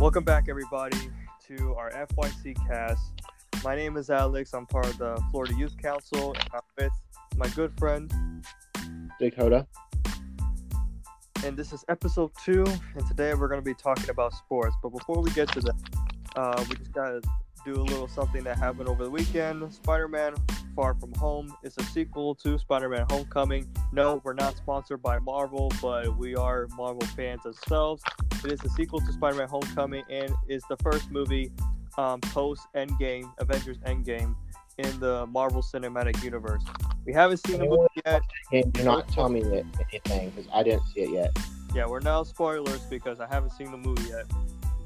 [0.00, 0.96] Welcome back, everybody,
[1.46, 3.02] to our FYC cast.
[3.62, 4.54] My name is Alex.
[4.54, 6.32] I'm part of the Florida Youth Council.
[6.32, 6.92] And I'm with
[7.36, 8.10] my good friend,
[9.20, 9.66] Dakota.
[11.44, 12.64] and this is episode two.
[12.94, 14.74] And today we're going to be talking about sports.
[14.82, 15.76] But before we get to that,
[16.34, 17.20] uh, we just got to
[17.66, 19.70] do a little something that happened over the weekend.
[19.70, 20.32] Spider Man
[20.74, 23.68] Far From Home is a sequel to Spider Man Homecoming.
[23.92, 28.02] No, we're not sponsored by Marvel, but we are Marvel fans ourselves.
[28.44, 31.52] It is a sequel to Spider Man Homecoming and is the first movie
[31.98, 34.34] um, post Endgame, Avengers Endgame,
[34.78, 36.62] in the Marvel Cinematic Universe.
[37.04, 38.22] We haven't seen the movie yet.
[38.50, 41.36] Hey, do not tell me that anything because I didn't see it yet.
[41.74, 44.26] Yeah, we're now spoilers because I haven't seen the movie yet,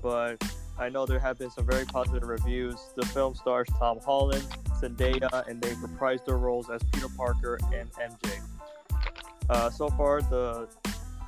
[0.03, 0.43] but
[0.79, 2.77] I know there have been some very positive reviews.
[2.97, 4.45] The film stars Tom Holland,
[4.81, 8.41] Zendaya, and they've reprised their roles as Peter Parker and MJ.
[9.49, 10.69] Uh, so far, the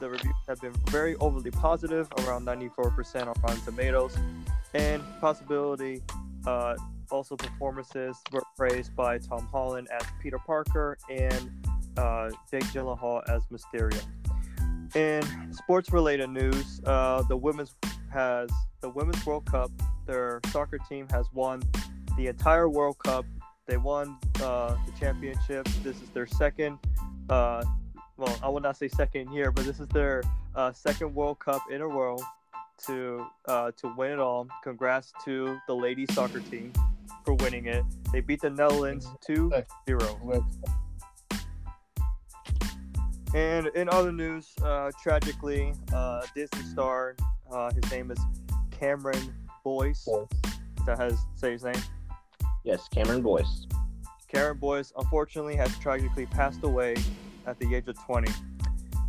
[0.00, 4.16] the reviews have been very overly positive, around 94% on Rotten Tomatoes,
[4.74, 6.02] and possibility.
[6.46, 6.76] Uh,
[7.10, 11.51] also, performances were praised by Tom Holland as Peter Parker and
[11.96, 14.02] uh, Jake Gyllenhaal as Mysterio.
[14.95, 17.74] In sports-related news, uh, the women's
[18.12, 18.49] has
[18.80, 19.71] the Women's World Cup.
[20.06, 21.62] Their soccer team has won
[22.16, 23.24] the entire World Cup.
[23.66, 25.68] They won uh, the championship.
[25.82, 26.78] This is their second.
[27.28, 27.65] Uh,
[28.16, 30.22] well, I will not say second year, but this is their
[30.54, 32.18] uh, second World Cup in a row
[32.86, 34.48] to uh, to win it all.
[34.62, 36.72] Congrats to the ladies soccer team
[37.24, 37.84] for winning it.
[38.12, 40.44] They beat the Netherlands 2-0.
[43.34, 47.16] And in other news, uh, tragically, uh, Disney star,
[47.50, 48.18] uh, his name is
[48.70, 50.09] Cameron Boyce.
[50.87, 51.74] That has say his name.
[52.64, 53.66] Yes, Cameron Boyce.
[54.28, 56.94] Cameron Boyce unfortunately has tragically passed away
[57.47, 58.30] at the age of 20.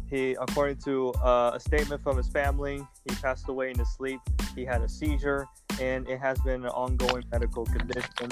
[0.10, 4.22] He, according to uh, a statement from his family, he passed away in his sleep.
[4.56, 5.48] He had a seizure,
[5.82, 8.30] and it has been an ongoing medical condition.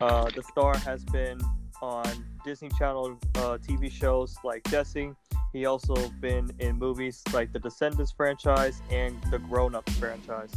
[0.00, 1.38] Uh, the star has been
[1.82, 2.08] on
[2.44, 5.12] Disney Channel uh, TV shows like Jesse.
[5.52, 10.52] He also been in movies like the Descendants franchise and the Grown Ups franchise.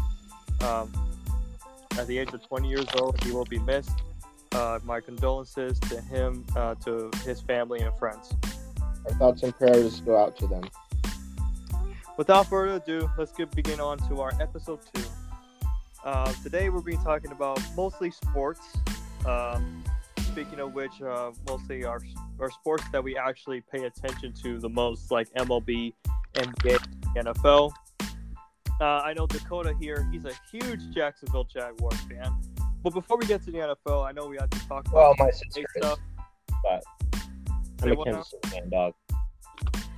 [0.62, 0.92] Um,
[1.98, 4.02] at the age of 20 years old, he will be missed.
[4.54, 8.34] Uh, my condolences to him, uh, to his family and friends.
[9.06, 10.64] Our thoughts and prayers go out to them.
[12.18, 15.04] Without further ado, let's get begin on to our episode two.
[16.04, 18.62] Uh, today we'll be talking about mostly sports.
[19.26, 19.84] Um,
[20.32, 22.02] speaking of which, uh, mostly our
[22.40, 25.94] our sports that we actually pay attention to the most, like MLB,
[26.36, 26.78] NBA,
[27.18, 27.72] NFL.
[28.82, 32.36] Uh, I know Dakota here; he's a huge Jacksonville Jaguars fan.
[32.84, 35.16] But before we get to the NFL, I know we have to talk about Well,
[35.18, 36.00] my NBA sister is, stuff.
[36.64, 36.90] but Say
[37.84, 38.94] I'm a Kansas City fan, dog.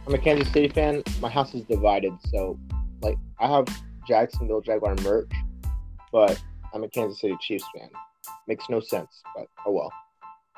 [0.07, 1.03] I'm a Kansas City fan.
[1.21, 2.59] My house is divided, so
[3.03, 3.67] like I have
[4.07, 5.31] Jacksonville Jaguar merch,
[6.11, 6.41] but
[6.73, 7.89] I'm a Kansas City Chiefs fan.
[8.47, 9.93] Makes no sense, but oh well.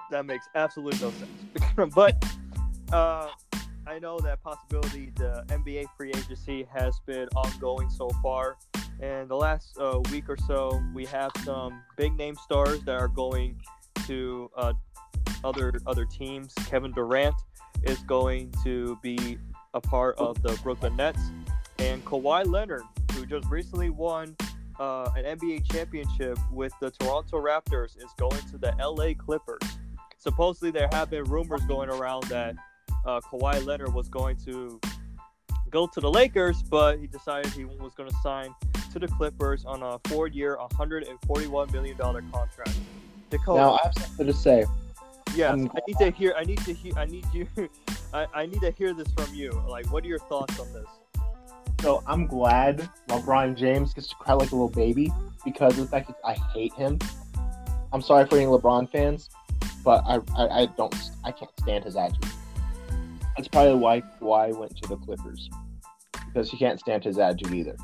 [0.10, 1.94] that makes absolutely no sense.
[1.96, 2.24] but
[2.94, 3.28] uh,
[3.86, 8.56] I know that possibility the NBA free agency has been ongoing so far.
[9.02, 13.10] And the last uh, week or so, we have some big name stars that are
[13.10, 13.60] going
[14.08, 14.74] to uh,
[15.44, 16.54] other other teams.
[16.68, 17.36] Kevin Durant
[17.84, 19.38] is going to be
[19.74, 21.22] a part of the Brooklyn Nets,
[21.80, 22.84] and Kawhi Leonard,
[23.14, 24.36] who just recently won
[24.80, 29.62] uh, an NBA championship with the Toronto Raptors, is going to the LA Clippers
[30.18, 32.56] supposedly there have been rumors going around that
[33.06, 34.80] uh, Kawhi Leonard was going to
[35.70, 38.54] go to the Lakers, but he decided he was going to sign
[38.92, 42.74] to the Clippers on a four-year, 141 million dollar contract.
[43.58, 44.66] Now I have something to say.
[45.38, 46.34] Yes, I'm I need to hear.
[46.38, 46.94] I need to hear.
[46.98, 47.48] I need you.
[48.14, 49.52] I, I need to hear this from you.
[49.68, 50.88] Like, what are your thoughts on this?
[51.82, 55.12] So I'm glad LeBron James gets to cry like a little baby
[55.46, 57.00] because of the fact that I hate him.
[57.94, 59.30] I'm sorry for any LeBron fans,
[59.84, 62.32] but I, I, I don't I can't stand his attitude.
[63.36, 65.50] That's probably why Kawhi went to the Clippers
[66.26, 67.78] because he can't stand his attitude either.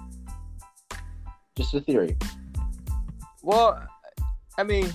[1.55, 2.17] Just a theory.
[3.43, 3.87] Well,
[4.57, 4.91] I mean,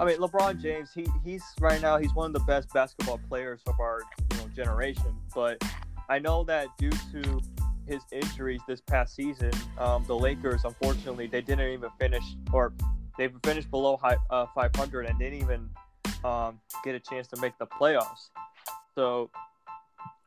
[0.00, 3.60] I mean, LeBron James, he he's right now he's one of the best basketball players
[3.66, 4.00] of our
[4.32, 5.14] you know generation.
[5.34, 5.62] But
[6.08, 7.40] I know that due to
[7.86, 12.72] his injuries this past season, um, the Lakers unfortunately they didn't even finish or
[13.18, 15.68] they finished below high, uh, 500 and didn't even
[16.24, 18.30] um, get a chance to make the playoffs.
[18.94, 19.28] So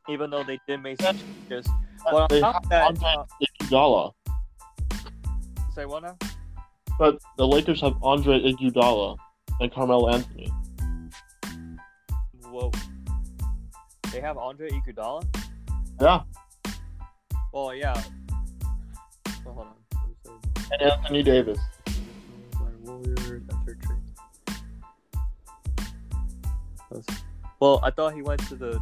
[0.08, 1.68] even though they did make some changes,
[2.06, 3.26] well, on top of that, Andre uh,
[3.64, 4.14] Iguodala,
[5.74, 6.16] say what now?
[7.00, 9.18] but the Lakers have Andre Iguodala
[9.60, 10.52] and Carmelo Anthony.
[12.50, 12.72] Whoa,
[14.12, 15.24] they have Andre Iguodala.
[16.02, 16.22] Yeah,
[17.52, 17.94] Well, yeah.
[19.46, 19.74] Well, hold on.
[19.92, 20.74] What is it?
[20.74, 21.60] And Anthony Davis.
[22.84, 24.58] Warriors after trade.
[26.92, 27.24] Let's-
[27.60, 28.80] Well, I thought he went to the.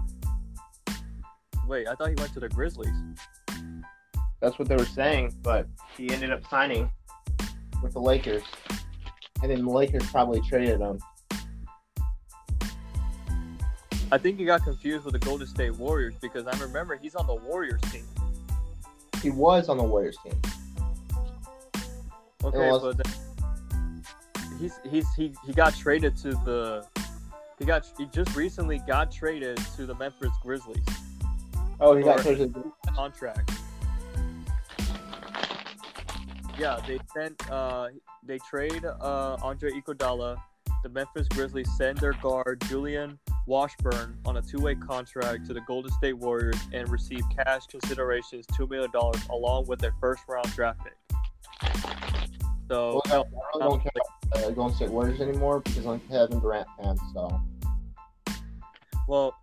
[1.67, 2.95] Wait, I thought he went to the Grizzlies.
[4.41, 6.91] That's what they were saying, but he ended up signing
[7.83, 8.43] with the Lakers.
[9.41, 10.99] And then the Lakers probably traded him.
[14.11, 17.25] I think he got confused with the Golden State Warriors because I remember he's on
[17.27, 18.05] the Warriors team.
[19.21, 20.33] He was on the Warriors team.
[22.43, 24.03] Okay, was- but then
[24.59, 26.85] he's he's he, he got traded to the
[27.57, 30.83] he got he just recently got traded to the Memphis Grizzlies
[31.79, 32.53] Oh, he got traded.
[32.95, 33.51] contract.
[36.61, 37.87] Yeah, they sent uh
[38.23, 40.39] they trade uh Andre Iguodala.
[40.83, 43.17] The Memphis Grizzlies send their guard Julian
[43.47, 48.67] Washburn on a two-way contract to the Golden State Warriors and receive cash considerations two
[48.67, 50.93] million dollars along with their first-round draft pick.
[52.69, 53.91] So Well, I really don't care
[54.31, 56.95] about the Golden State Warriors anymore because I'm Kevin Durant fan.
[57.11, 57.41] So
[59.07, 59.35] Well,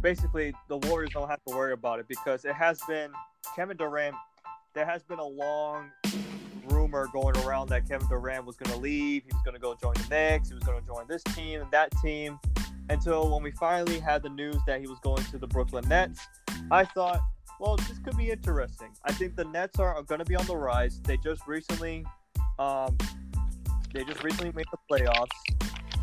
[0.00, 3.10] basically, the Warriors don't have to worry about it because it has been
[3.54, 4.16] Kevin Durant.
[4.72, 5.90] There has been a long
[6.96, 9.22] rumor going around that Kevin Durant was going to leave.
[9.24, 10.48] He was going to go join the Knicks.
[10.48, 12.38] He was going to join this team and that team.
[12.88, 16.24] Until when we finally had the news that he was going to the Brooklyn Nets,
[16.70, 17.20] I thought,
[17.58, 18.88] well, this could be interesting.
[19.04, 21.00] I think the Nets are, are going to be on the rise.
[21.02, 22.04] They just recently,
[22.60, 22.96] um,
[23.92, 25.26] they just recently made the playoffs,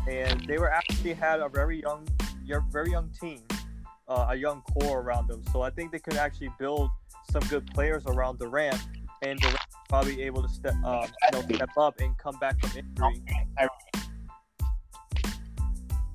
[0.06, 2.06] and they were actually had a very young
[2.70, 3.40] very young team,
[4.08, 5.42] uh, a young core around them.
[5.50, 6.90] So I think they could actually build
[7.30, 8.78] some good players around Durant,
[9.22, 12.78] and Durant probably able to step, um, you know, step up and come back from
[12.78, 13.22] injury.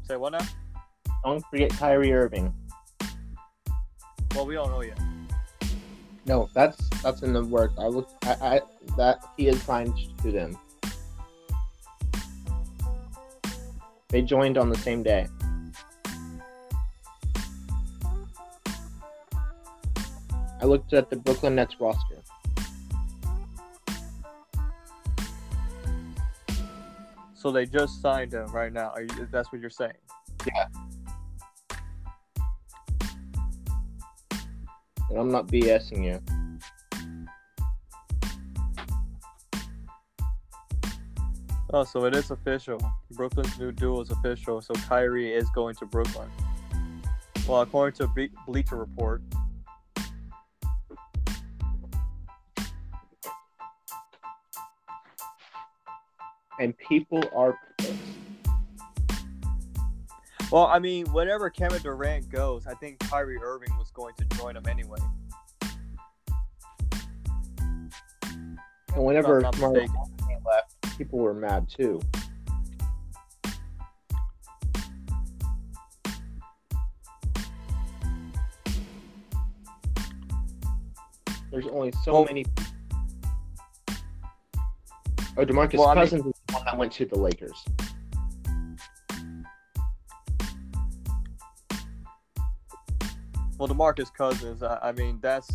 [0.04, 0.48] Say what now?
[1.24, 2.54] don't forget Kyrie Irving.
[4.36, 5.00] Well, we don't know yet.
[6.26, 7.74] No, that's that's in the works.
[7.78, 8.14] I looked.
[8.26, 8.62] I, I
[8.98, 10.58] that he is signed to them.
[14.10, 15.28] They joined on the same day.
[20.62, 22.19] I looked at the Brooklyn Nets roster.
[27.40, 28.90] So they just signed him right now.
[28.90, 29.94] Are you, that's what you're saying?
[30.46, 30.66] Yeah.
[35.10, 36.20] And I'm not BSing you.
[41.72, 42.78] Oh, so it is official.
[43.12, 44.60] Brooklyn's new duo is official.
[44.62, 46.30] So Kyrie is going to Brooklyn.
[47.48, 49.22] Well, according to Ble- Bleacher Report.
[56.60, 57.94] And people are pissed.
[60.52, 64.58] Well, I mean, whenever Kevin Durant goes, I think Kyrie Irving was going to join
[64.58, 64.98] him anyway.
[68.96, 70.44] And whenever If I'm not Mark mistaken.
[70.46, 72.02] left, people were mad too.
[81.52, 82.46] There's only so Well- many.
[85.38, 86.34] Oh, Demarcus Well, I mean-
[86.66, 87.66] Cousins is the one that went to the Lakers.
[93.58, 95.50] Well, DeMarcus Cousins, I, I mean, that's.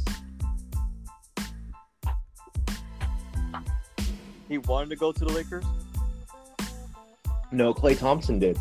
[4.48, 5.64] He wanted to go to the Lakers.
[7.50, 8.58] No, Klay Thompson did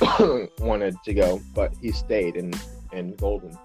[0.58, 2.52] wanted to go, but he stayed in
[2.92, 3.56] in Golden.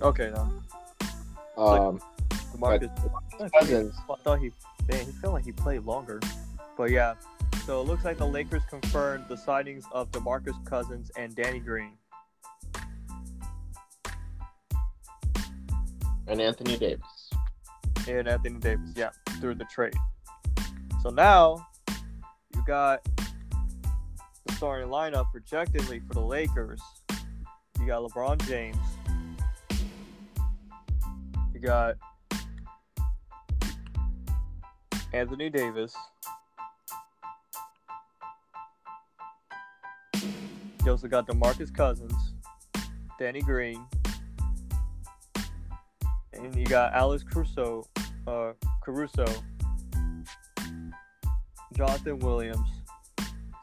[0.00, 0.62] Okay, then.
[1.56, 2.00] Um,
[2.56, 3.94] DeMarcus Cousins.
[4.10, 4.50] I thought he,
[4.88, 6.20] man, he felt like he played longer.
[6.76, 7.14] But yeah,
[7.66, 11.92] so it looks like the Lakers confirmed the signings of DeMarcus Cousins and Danny Green.
[16.32, 17.30] and Anthony Davis.
[18.08, 19.10] and Anthony Davis, yeah,
[19.40, 19.94] through the trade.
[21.02, 21.66] So now
[22.54, 23.04] you got
[24.46, 26.80] the starting lineup projectedly for the Lakers.
[27.78, 28.76] You got LeBron James.
[31.52, 31.96] You got
[35.12, 35.94] Anthony Davis.
[40.84, 42.34] You also got DeMarcus Cousins,
[43.18, 43.84] Danny Green,
[46.32, 47.86] and you got Alex Caruso,
[48.26, 48.52] uh,
[48.82, 49.26] Caruso,
[51.74, 52.68] Jonathan Williams.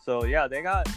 [0.06, 0.88] So yeah, they got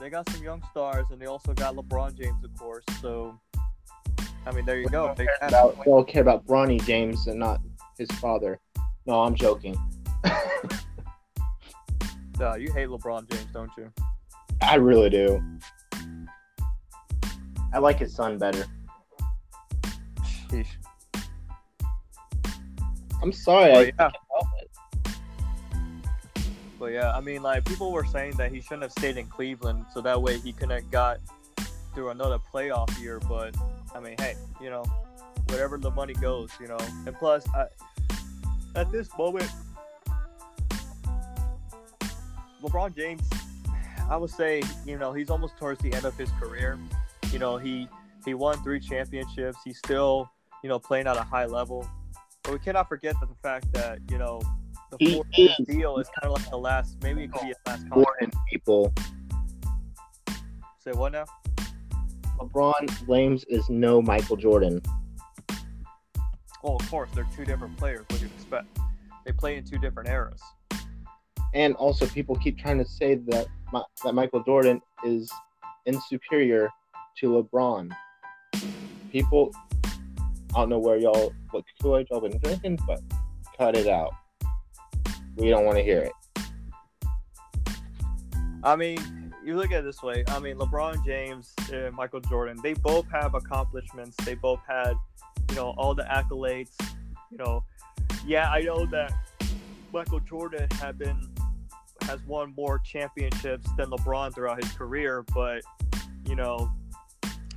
[0.00, 2.84] they got some young stars, and they also got LeBron James, of course.
[3.00, 3.38] So
[4.46, 5.14] I mean, there you go.
[5.16, 7.60] They About, we all care about Bronny James and not
[7.98, 8.58] his father.
[9.06, 9.76] No, I'm joking.
[12.40, 13.92] uh, you hate LeBron James, don't you?
[14.62, 15.42] I really do.
[17.72, 18.64] I like his son better.
[20.22, 20.66] Sheesh.
[23.22, 23.72] I'm sorry.
[23.72, 24.70] I yeah, can't help it.
[26.78, 29.86] but yeah, I mean, like people were saying that he shouldn't have stayed in Cleveland,
[29.92, 31.20] so that way he couldn't have got
[31.94, 33.20] through another playoff year.
[33.20, 33.54] But
[33.94, 34.84] I mean, hey, you know,
[35.48, 36.78] wherever the money goes, you know.
[37.06, 37.66] And plus, I,
[38.74, 39.50] at this moment,
[42.62, 43.28] LeBron James,
[44.08, 46.78] I would say, you know, he's almost towards the end of his career.
[47.32, 47.88] You know, he
[48.24, 49.58] he won three championships.
[49.64, 50.30] He's still,
[50.62, 51.88] you know, playing at a high level.
[52.42, 54.40] But we cannot forget that the fact that you know
[54.90, 56.96] the He deal is kind of like the last.
[57.02, 57.86] Maybe it could be his last.
[57.88, 58.92] Jordan people.
[60.78, 61.24] Say what now?
[62.38, 64.80] LeBron James is no Michael Jordan.
[66.62, 68.00] Well, of course, they're two different players.
[68.08, 68.66] What do you expect?
[69.24, 70.42] They play in two different eras.
[71.54, 73.46] And also, people keep trying to say that
[74.04, 75.30] that Michael Jordan is
[75.86, 76.68] insuperior
[77.18, 77.90] to LeBron.
[79.10, 79.52] People,
[79.84, 83.00] I don't know where y'all what Kool-Aid y'all been drinking, but
[83.56, 84.12] cut it out.
[85.36, 86.12] We don't want to hear it.
[88.62, 88.98] I mean,
[89.44, 90.22] you look at it this way.
[90.28, 94.16] I mean, LeBron James and Michael Jordan, they both have accomplishments.
[94.24, 94.94] They both had,
[95.50, 96.70] you know, all the accolades.
[97.30, 97.64] You know,
[98.26, 99.12] yeah, I know that
[99.92, 101.28] Michael Jordan had been
[102.02, 105.62] has won more championships than LeBron throughout his career, but
[106.26, 106.70] you know,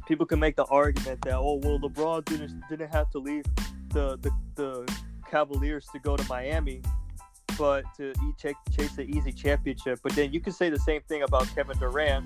[0.08, 3.46] people can make the argument that oh well, LeBron didn't didn't have to leave
[3.90, 4.94] the the, the
[5.30, 6.82] Cavaliers to go to Miami
[7.58, 10.00] but to eat, chase, chase the easy championship.
[10.02, 12.26] But then you can say the same thing about Kevin Durant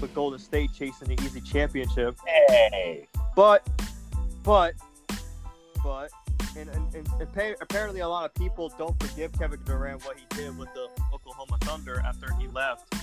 [0.00, 2.16] with Golden State chasing the easy championship.
[2.26, 3.68] Hey, But,
[4.42, 4.74] but,
[5.82, 6.10] but,
[6.56, 10.24] and, and, and appa- apparently a lot of people don't forgive Kevin Durant what he
[10.36, 12.94] did with the Oklahoma Thunder after he left.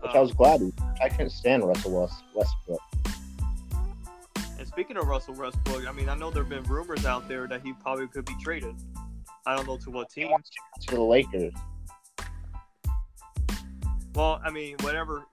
[0.00, 0.60] which I was glad.
[1.00, 2.80] I couldn't stand Russell Westbrook.
[4.58, 7.46] And speaking of Russell Westbrook, I mean, I know there have been rumors out there
[7.48, 8.74] that he probably could be traded.
[9.44, 10.28] I don't know to what team.
[10.86, 11.52] to the Lakers.
[14.14, 15.24] Well, I mean, whatever,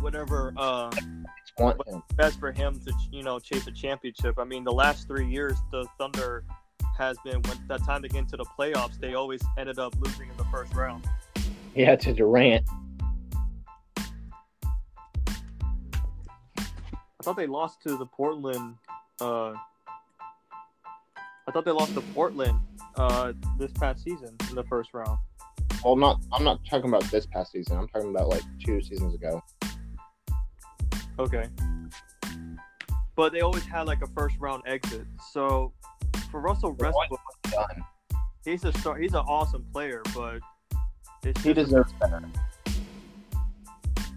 [0.00, 0.52] whatever.
[0.56, 0.90] Uh,
[1.58, 2.02] Want him.
[2.16, 4.38] best for him to you know chase a championship.
[4.38, 6.44] I mean, the last three years, the Thunder
[6.98, 10.28] has been when that time to get into the playoffs, they always ended up losing
[10.28, 11.06] in the first round.
[11.74, 12.66] Yeah, to Durant.
[16.56, 18.76] I thought they lost to the Portland.
[19.20, 19.54] Uh,
[21.46, 22.58] I thought they lost to Portland
[22.96, 25.18] uh, this past season in the first round.
[25.82, 26.20] Well, I'm not.
[26.32, 27.76] I'm not talking about this past season.
[27.76, 29.42] I'm talking about like two seasons ago.
[31.18, 31.44] Okay.
[33.16, 35.06] But they always had like a first round exit.
[35.32, 35.72] So
[36.30, 37.20] for Russell Westbrook,
[38.44, 38.96] he's a star.
[38.96, 40.40] He's an awesome player, but
[41.22, 42.22] it's He just- deserves better.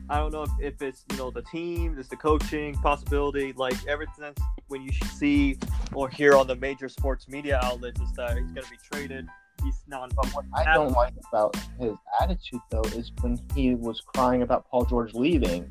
[0.09, 3.51] I don't know if, if it's you know the team, it's the coaching possibility.
[3.53, 5.57] Like ever since when you see
[5.93, 9.27] or hear on the major sports media outlets is that he's going to be traded.
[9.63, 10.15] He's not.
[10.15, 14.65] But what I don't like about his attitude, though, is when he was crying about
[14.69, 15.69] Paul George leaving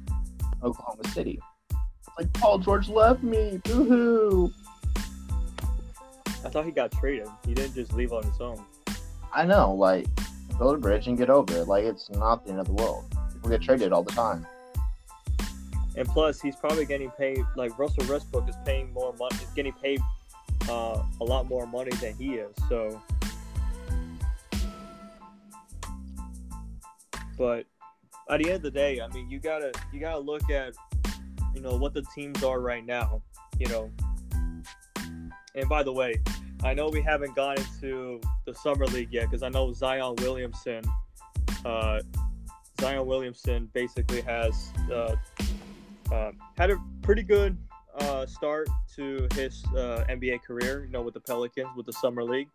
[0.63, 1.41] Oklahoma City.
[1.71, 3.61] It's like Paul George left me.
[3.65, 4.53] Boo hoo.
[6.45, 7.29] I thought he got traded.
[7.45, 8.63] He didn't just leave on his own.
[9.33, 9.75] I know.
[9.75, 10.07] Like,
[10.59, 11.69] build a bridge and get over it.
[11.69, 13.05] Like, it's not the end of the world.
[13.33, 14.47] People get traded all the time.
[15.97, 17.41] And plus, he's probably getting paid.
[17.57, 19.37] Like Russell Westbrook is paying more money.
[19.37, 20.01] Is getting paid
[20.69, 22.55] uh, a lot more money than he is.
[22.69, 23.01] So,
[27.39, 27.65] but
[28.29, 30.75] at the end of the day, I mean, you gotta you gotta look at
[31.55, 33.23] you know what the teams are right now.
[33.59, 33.91] You know.
[35.55, 36.21] And by the way,
[36.63, 40.83] I know we haven't gone into the summer league yet because I know Zion Williamson.
[41.65, 42.01] Uh,
[42.81, 45.17] Zion Williamson basically has uh,
[46.13, 47.57] uh, had a pretty good
[47.99, 52.23] uh, start to his uh, NBA career, you know, with the Pelicans, with the Summer
[52.23, 52.49] League.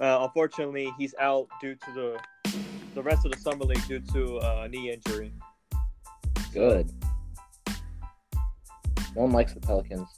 [0.00, 2.58] Uh, unfortunately, he's out due to the
[2.98, 5.32] the rest of the Summer League due to uh, a knee injury.
[6.52, 6.90] Good.
[9.14, 10.08] No one likes the Pelicans.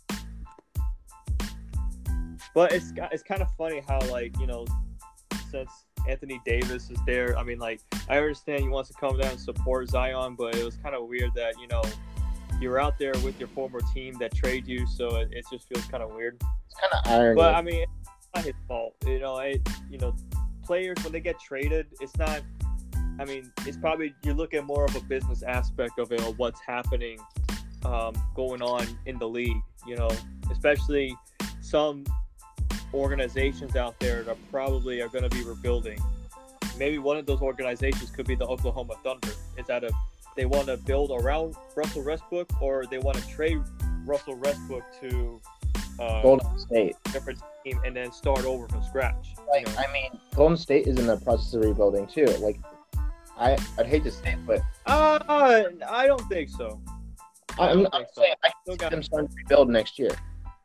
[2.55, 4.65] But it's it's kind of funny how like you know,
[5.51, 5.69] since
[6.09, 9.41] Anthony Davis is there, I mean like I understand he wants to come down and
[9.41, 11.83] support Zion, but it was kind of weird that you know
[12.63, 15.85] you're out there with your former team that trade you, so it, it just feels
[15.85, 16.43] kind of weird.
[16.65, 17.37] It's kind of irony.
[17.37, 18.95] But I mean, it's not his fault.
[19.05, 20.17] You know, it, you know,
[20.65, 22.41] players when they get traded, it's not.
[23.21, 26.61] I mean, it's probably you're looking more of a business aspect of it, or what's
[26.61, 27.19] happening,
[27.85, 29.61] um, going on in the league.
[29.87, 30.11] You know,
[30.51, 31.15] especially
[31.61, 32.05] some
[32.95, 35.99] organizations out there that probably are going to be rebuilding.
[36.79, 39.29] Maybe one of those organizations could be the Oklahoma Thunder.
[39.59, 39.91] Is that a
[40.35, 43.61] they want to build around Russell Westbrook, or they want to trade
[44.07, 45.41] Russell Westbrook to
[45.99, 46.97] uh, Golden State.
[47.13, 49.35] different team and then start over from scratch.
[49.55, 49.73] you know?
[49.77, 52.25] I mean, Golden State is in the process of rebuilding too.
[52.41, 52.59] Like
[53.41, 55.19] I I'd hate to say it, but Uh,
[55.89, 56.81] I don't think so.
[57.59, 58.21] I I'm, don't I'm think so.
[58.23, 60.11] saying I Still got- them starting to rebuild next year,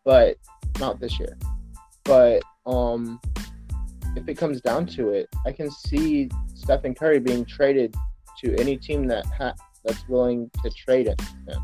[0.04, 0.38] but
[0.80, 1.38] not this year.
[2.04, 3.20] But um,
[4.16, 7.96] if it comes down to it, I can see Stephen Curry being traded
[8.44, 11.62] to any team that ha- that's willing to trade it him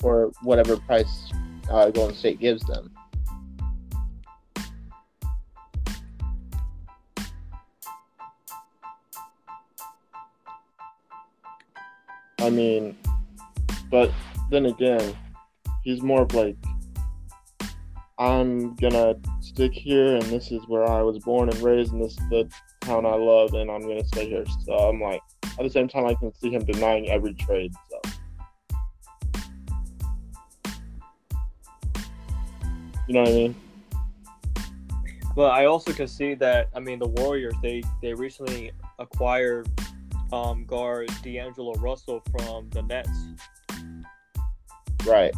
[0.00, 1.30] for whatever price
[1.70, 2.90] uh, Golden State gives them.
[12.40, 12.96] I mean,
[13.90, 14.10] but
[14.50, 15.14] then again,
[15.84, 16.56] he's more of like,
[18.18, 22.12] I'm gonna stick here, and this is where I was born and raised, and this
[22.12, 24.44] is the town I love, and I'm gonna stay here.
[24.64, 25.20] So I'm like,
[25.58, 27.72] at the same time, I can see him denying every trade.
[27.90, 28.00] So,
[33.06, 33.54] you know what I mean?
[35.36, 39.68] But I also can see that I mean the Warriors they they recently acquired
[40.32, 43.10] um, guard D'Angelo Russell from the Nets.
[45.06, 45.34] Right.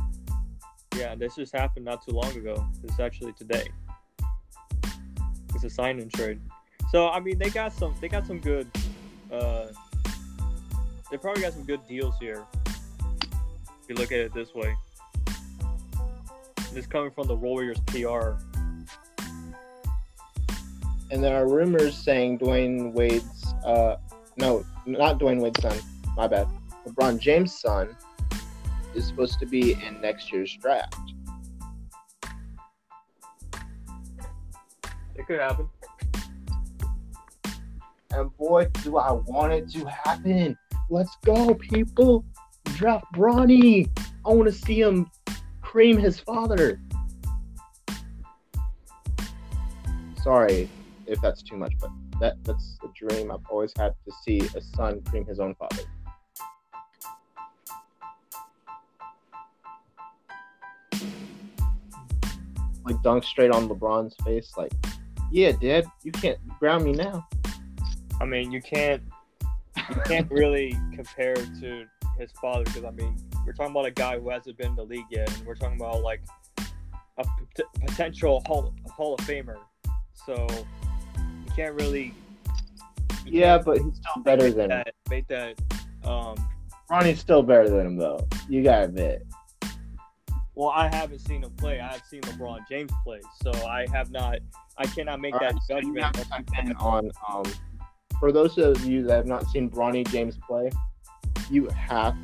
[0.96, 2.66] Yeah, this just happened not too long ago.
[2.84, 3.66] It's actually today.
[5.54, 6.40] It's a sign and trade.
[6.90, 8.68] So I mean they got some they got some good
[9.30, 9.68] uh
[11.10, 12.44] they probably got some good deals here.
[12.66, 14.74] If you look at it this way.
[16.72, 18.32] This coming from the Warriors PR.
[21.10, 23.96] And there are rumors saying Dwayne Wade's uh
[24.36, 25.78] no, not Dwayne Wade's son.
[26.16, 26.48] My bad.
[26.86, 27.96] LeBron James' son
[28.94, 30.96] is supposed to be in next year's draft.
[35.14, 35.68] It could happen.
[38.10, 40.56] And boy, do I want it to happen.
[40.90, 42.24] Let's go, people.
[42.64, 43.88] Draft Bronny.
[44.26, 45.10] I want to see him
[45.62, 46.80] cream his father.
[50.22, 50.68] Sorry
[51.06, 51.90] if that's too much, but
[52.22, 55.82] that, that's a dream I've always had to see a son cream his own father.
[62.84, 64.72] Like dunk straight on LeBron's face, like,
[65.32, 67.26] yeah, Dad, you can't ground me now.
[68.20, 69.02] I mean, you can't
[69.76, 71.86] you can't really compare to
[72.18, 74.84] his father because I mean, we're talking about a guy who hasn't been in the
[74.84, 76.22] league yet, and we're talking about like
[77.18, 77.24] a
[77.84, 79.56] potential Hall, Hall of Famer.
[80.24, 80.46] So
[81.56, 82.14] can't really.
[83.24, 84.82] you Yeah, can't but he's still better than him.
[84.84, 84.94] that.
[85.10, 85.60] Make that.
[86.04, 86.34] Um,
[86.90, 88.26] Ronnie's still better than him, though.
[88.48, 89.26] You gotta admit.
[90.54, 91.80] well, I haven't seen him play.
[91.80, 94.38] I have seen LeBron James play, so I have not.
[94.78, 96.02] I cannot make that Alright, so you judgment.
[96.04, 97.44] have to type in on um,
[98.18, 100.70] for those of you that have not seen Bronny James play,
[101.50, 102.16] you have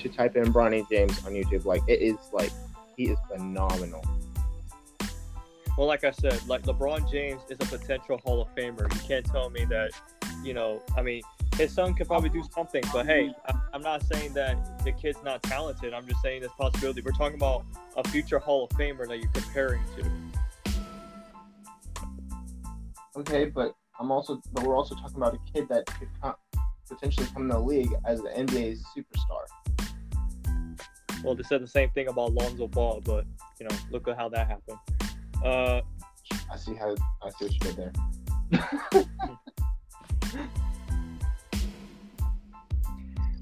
[0.00, 1.64] to type in Bronny James on YouTube.
[1.64, 2.50] Like it is like
[2.96, 4.04] he is phenomenal.
[5.76, 8.92] Well, like I said, like LeBron James is a potential Hall of Famer.
[8.94, 9.90] You can't tell me that,
[10.44, 11.22] you know, I mean,
[11.56, 13.34] his son could probably do something, but hey,
[13.72, 15.92] I'm not saying that the kid's not talented.
[15.92, 17.00] I'm just saying this possibility.
[17.00, 17.64] We're talking about
[17.96, 20.04] a future Hall of Famer that you're comparing to.
[23.16, 26.36] Okay, but I'm also but we're also talking about a kid that could co-
[26.88, 29.46] potentially come in the league as the NBA's superstar.
[31.24, 33.24] Well, they said the same thing about Lonzo Ball, but
[33.58, 34.78] you know, look at how that happened.
[35.44, 35.82] Uh,
[36.50, 39.04] I see how I see what you did there.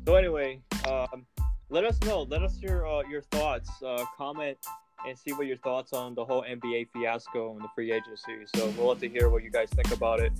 [0.04, 1.26] So anyway, um,
[1.70, 2.22] let us know.
[2.22, 3.70] Let us your uh, your thoughts.
[3.82, 4.58] Uh, comment
[5.06, 8.32] and see what your thoughts on the whole NBA fiasco and the free agency.
[8.54, 10.32] So we'll love to hear what you guys think about it.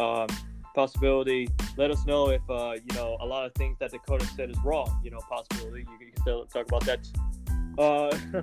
[0.00, 0.26] Um,
[0.74, 1.48] possibility.
[1.76, 4.58] Let us know if uh, you know a lot of things that Dakota said is
[4.62, 5.00] wrong.
[5.02, 5.86] You know, possibility.
[5.88, 7.08] You, you can still talk about that.
[7.78, 8.42] Uh,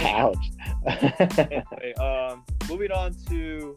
[0.00, 0.50] Ouch.
[0.86, 3.76] anyway, um, moving on to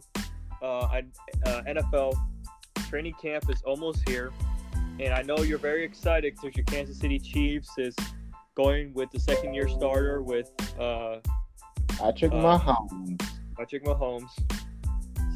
[0.62, 1.00] uh, uh,
[1.44, 2.18] NFL
[2.88, 4.32] training camp is almost here,
[4.98, 7.94] and I know you're very excited because your Kansas City Chiefs is
[8.54, 11.18] going with the second year starter with uh,
[11.88, 13.22] Patrick Uh, Mahomes.
[13.56, 14.30] Patrick Mahomes.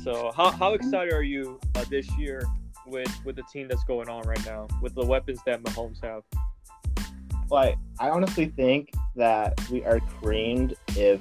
[0.02, 2.42] So how, how excited are you uh, this year
[2.86, 6.22] with with the team that's going on right now with the weapons that Mahomes have?
[7.50, 11.20] Like, I honestly think that we are creamed if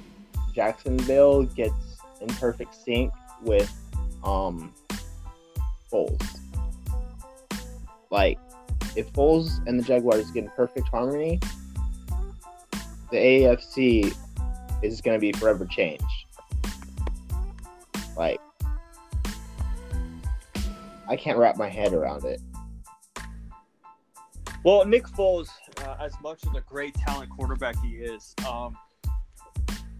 [0.54, 1.74] Jacksonville gets
[2.20, 3.12] in perfect sync
[3.42, 3.70] with
[4.24, 4.72] um
[5.90, 6.38] Foles.
[8.10, 8.38] Like,
[8.96, 11.40] if Foles and the Jaguars get in perfect harmony,
[13.10, 14.14] the AFC
[14.82, 16.04] is going to be forever changed.
[18.16, 18.40] Like,
[21.08, 22.40] I can't wrap my head around it.
[24.64, 28.76] Well, Nick Foles, uh, as much as a great talent quarterback he is, um,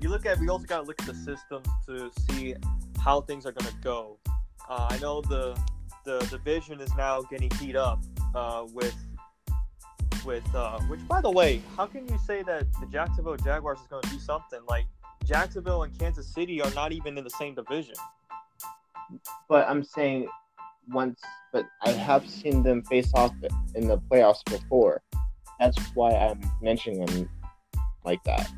[0.03, 2.55] you look at we also got to look at the systems to see
[3.01, 4.19] how things are going to go.
[4.69, 5.59] Uh, I know the
[6.05, 8.03] the division is now getting heat up
[8.35, 8.97] uh, with
[10.25, 13.87] with uh, which by the way, how can you say that the Jacksonville Jaguars is
[13.87, 14.87] going to do something like
[15.25, 17.95] Jacksonville and Kansas City are not even in the same division?
[19.49, 20.29] But I'm saying
[20.88, 21.21] once,
[21.53, 23.33] but I have seen them face off
[23.75, 25.03] in the playoffs before.
[25.61, 27.29] That's why I'm mentioning them
[28.05, 28.51] like that.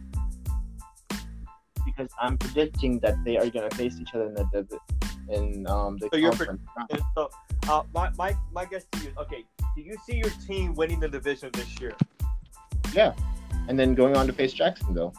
[1.96, 4.78] Because I'm predicting that they are going to face each other in the
[5.30, 6.62] in um the So you're conference.
[7.14, 7.30] So,
[7.68, 9.44] uh, my, my my guess to you, okay,
[9.76, 11.94] do you see your team winning the division this year?
[12.92, 13.14] Yeah,
[13.68, 15.14] and then going on to face Jacksonville.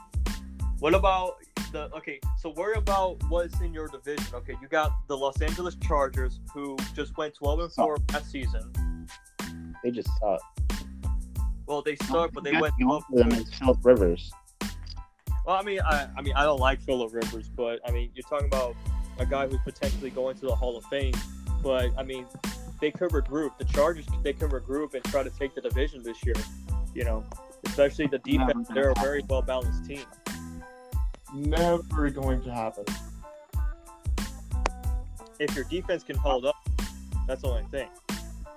[0.79, 1.37] What about
[1.71, 2.19] the okay?
[2.39, 4.25] So worry about what's in your division.
[4.33, 9.07] Okay, you got the Los Angeles Chargers, who just went twelve and four last season.
[9.83, 10.41] They just suck.
[11.65, 14.31] Well, they suck, but they went them is Philip Rivers.
[15.45, 18.27] Well, I mean, I, I mean, I don't like Philip Rivers, but I mean, you're
[18.27, 18.75] talking about
[19.19, 21.13] a guy who's potentially going to the Hall of Fame.
[21.61, 22.25] But I mean,
[22.81, 23.57] they could regroup.
[23.57, 26.35] The Chargers, they can regroup and try to take the division this year.
[26.95, 27.23] You know,
[27.65, 28.69] especially the defense.
[28.73, 30.01] They're a very well balanced team.
[31.33, 32.85] Never going to happen.
[35.39, 36.55] if your defense can hold up,
[37.27, 37.87] that's the only thing.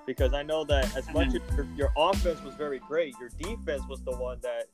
[0.08, 3.82] Because I know that as much as your, your offense was very great, your defense
[3.90, 4.64] was the one that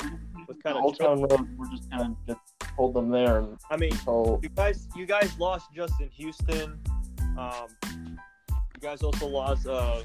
[0.46, 0.96] was kind of.
[0.96, 2.38] Town Road, we're just gonna just
[2.76, 6.78] hold them there I mean, you guys, you guys lost Justin Houston.
[7.36, 9.66] Um, you guys also lost.
[9.66, 10.02] Uh,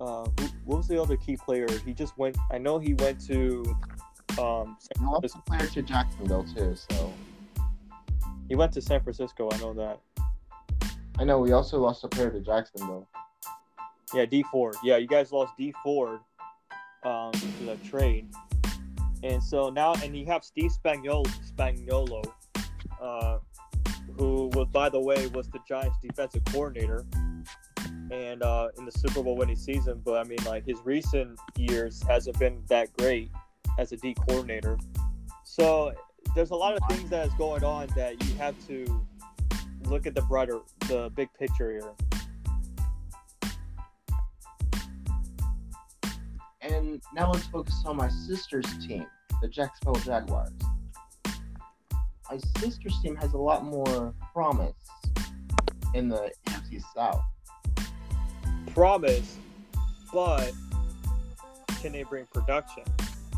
[0.00, 1.66] uh, who, what was the other key player?
[1.84, 2.38] He just went.
[2.52, 3.64] I know he went to.
[4.40, 6.76] Um, San we lost a player to Jacksonville too.
[6.76, 7.12] So
[8.48, 9.48] He went to San Francisco.
[9.52, 9.98] I know that.
[11.18, 13.08] I know we also lost a player to Jacksonville.
[14.14, 14.76] Yeah, Dee Ford.
[14.82, 16.20] Yeah, you guys lost Dee Ford
[17.04, 18.28] um, to the trade,
[19.22, 22.24] and so now and you have Steve Spagnuolo, Spagnuolo,
[23.00, 23.38] uh,
[24.16, 27.04] who was by the way was the Giants' defensive coordinator,
[28.10, 30.00] and uh, in the Super Bowl winning season.
[30.04, 33.30] But I mean, like his recent years hasn't been that great
[33.78, 34.78] as a D coordinator.
[35.44, 35.92] So
[36.34, 39.06] there's a lot of things that is going on that you have to
[39.84, 42.07] look at the brighter, the big picture here.
[46.60, 49.06] And now let's focus on my sister's team,
[49.40, 50.50] the Jacksonville Jaguars.
[52.30, 54.74] My sister's team has a lot more promise
[55.94, 57.22] in the NFC South.
[58.74, 59.38] promise,
[60.12, 60.52] but
[61.80, 62.82] can they bring production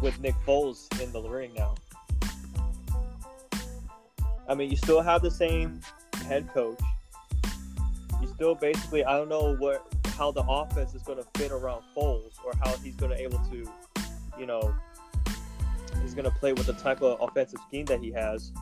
[0.02, 1.74] with Nick Foles in the ring now?
[4.48, 5.80] I mean, you still have the same
[6.26, 6.80] head coach.
[8.20, 9.86] You still basically, I don't know what
[10.20, 13.38] how the offense is going to fit around Foles or how he's going to able
[13.50, 13.66] to,
[14.38, 14.74] you know,
[16.02, 18.52] he's going to play with the type of offensive scheme that he has,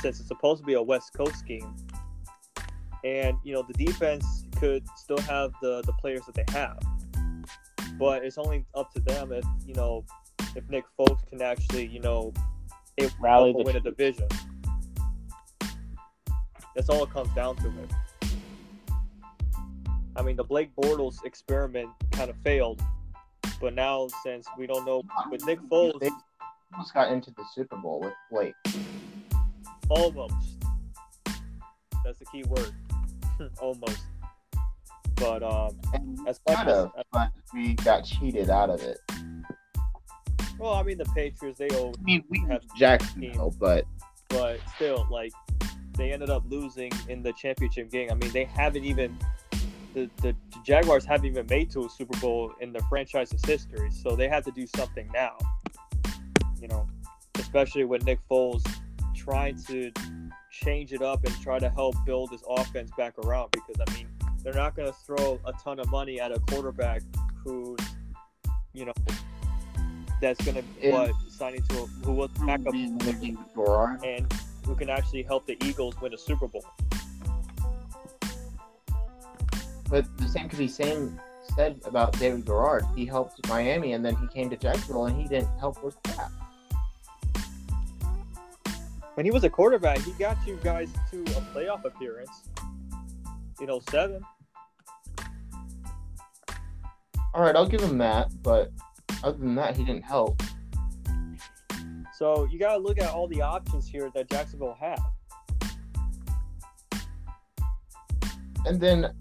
[0.00, 1.72] since it's supposed to be a West Coast scheme.
[3.04, 6.80] And you know the defense could still have the the players that they have.
[7.96, 10.04] But it's only up to them if you know
[10.56, 12.32] if Nick Foles can actually you know
[13.20, 14.26] Rally the win a division.
[16.74, 17.92] That's all it comes down to it
[20.18, 22.82] I mean the Blake Bortles experiment kind of failed
[23.60, 26.10] but now since we don't know with Nick Foles They
[26.72, 28.54] almost got into the Super Bowl with Blake.
[29.88, 30.34] almost
[32.04, 32.72] that's the key word
[33.60, 34.02] almost
[35.16, 35.80] but um
[36.26, 38.98] as kind as, of, but we got cheated out of it.
[40.58, 43.84] well I mean the Patriots they owe I mean, we have have Jacksonville, but
[44.28, 45.32] but still, like
[45.96, 48.10] they ended up losing in the championship game.
[48.10, 49.18] I mean, they haven't even
[50.06, 54.14] the, the Jaguars haven't even made to a Super Bowl in the franchise's history, so
[54.14, 55.36] they have to do something now.
[56.60, 56.88] You know,
[57.38, 58.66] especially with Nick Foles
[59.14, 59.92] trying to
[60.50, 63.50] change it up and try to help build his offense back around.
[63.52, 64.08] Because I mean,
[64.42, 67.02] they're not going to throw a ton of money at a quarterback
[67.44, 67.78] who's,
[68.72, 68.94] you know,
[70.20, 70.92] that's going to Yeah.
[70.92, 74.32] what signing to a, who was backup and
[74.66, 76.64] who can actually help the Eagles win a Super Bowl.
[79.88, 81.18] But the same could be same
[81.56, 82.84] said about David Garrard.
[82.94, 86.30] He helped Miami, and then he came to Jacksonville, and he didn't help with that.
[89.14, 92.48] When he was a quarterback, he got you guys to a playoff appearance.
[93.60, 94.22] You oh know, seven.
[97.34, 98.70] All right, I'll give him that, but
[99.24, 100.40] other than that, he didn't help.
[102.14, 105.02] So you got to look at all the options here that Jacksonville have.
[108.66, 109.12] And then,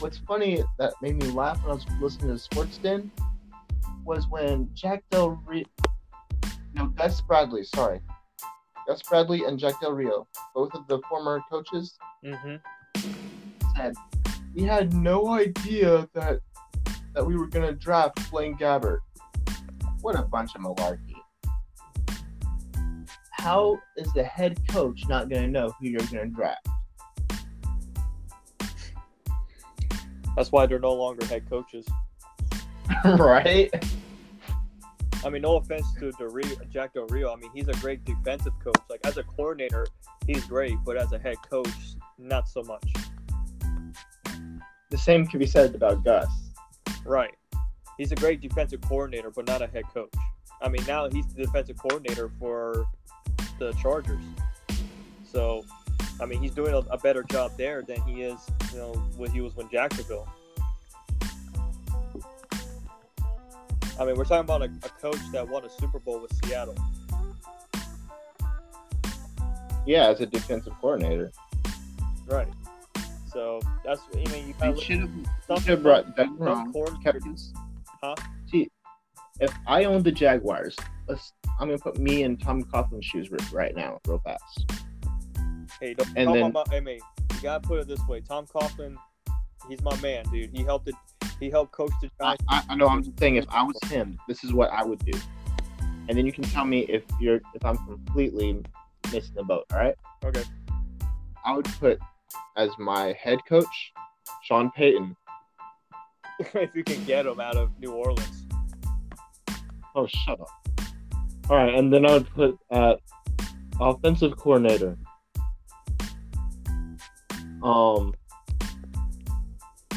[0.00, 3.10] what's funny that made me laugh when I was listening to Sports Den
[4.04, 5.64] was when Jack Del Rio,
[6.74, 8.00] no, Gus Bradley, sorry,
[8.86, 12.56] Gus Bradley and Jack Del Rio, both of the former coaches, Mm-hmm.
[13.76, 13.94] said
[14.54, 16.40] we had no idea that
[17.14, 18.98] that we were gonna draft Blaine Gabbert.
[20.00, 21.14] What a bunch of malarkey.
[23.32, 26.66] How is the head coach not gonna know who you're gonna draft?
[30.36, 31.86] That's why they're no longer head coaches.
[33.04, 33.70] right?
[35.24, 37.32] I mean, no offense to Del Rio, Jack Del Rio.
[37.32, 38.76] I mean, he's a great defensive coach.
[38.88, 39.86] Like as a coordinator,
[40.26, 41.68] he's great, but as a head coach,
[42.18, 42.84] not so much.
[44.90, 46.28] The same can be said about Gus.
[47.04, 47.34] Right.
[47.98, 50.12] He's a great defensive coordinator, but not a head coach.
[50.62, 52.86] I mean, now he's the defensive coordinator for
[53.58, 54.22] the Chargers.
[55.24, 55.64] So,
[56.20, 58.38] I mean, he's doing a, a better job there than he is,
[58.72, 60.26] you know, when he was with Jacksonville.
[63.98, 66.74] I mean, we're talking about a, a coach that won a Super Bowl with Seattle.
[69.86, 71.32] Yeah, as a defensive coordinator.
[72.26, 72.48] Right.
[73.32, 75.10] So that's I mean you They got should have
[75.46, 76.72] some, should have brought Doug some Brown.
[76.72, 77.18] corn- kept
[78.02, 78.14] Huh?
[78.50, 78.68] See,
[79.40, 80.74] if I owned the Jaguars,
[81.06, 81.32] let's.
[81.60, 84.72] I'm gonna put me in Tom Coughlin's shoes right now, real fast.
[85.80, 87.00] Hey, don't And then- about I mean,
[87.34, 88.20] you gotta put it this way.
[88.20, 88.96] Tom Coughlin,
[89.68, 90.50] he's my man, dude.
[90.50, 90.94] He helped it.
[91.38, 92.44] He helped coach the I, Giants.
[92.48, 92.88] I, I know.
[92.88, 95.18] I'm just saying, if I was him, this is what I would do,
[96.08, 98.62] and then you can tell me if you're if I'm completely
[99.12, 99.66] missing the boat.
[99.72, 99.94] All right.
[100.24, 100.42] Okay.
[101.44, 101.98] I would put
[102.56, 103.92] as my head coach
[104.44, 105.14] Sean Payton.
[106.54, 108.46] if you can get him out of New Orleans.
[109.94, 110.48] Oh, shut up.
[111.48, 112.98] All right, and then I would put at
[113.80, 114.96] offensive coordinator.
[117.62, 118.14] Um,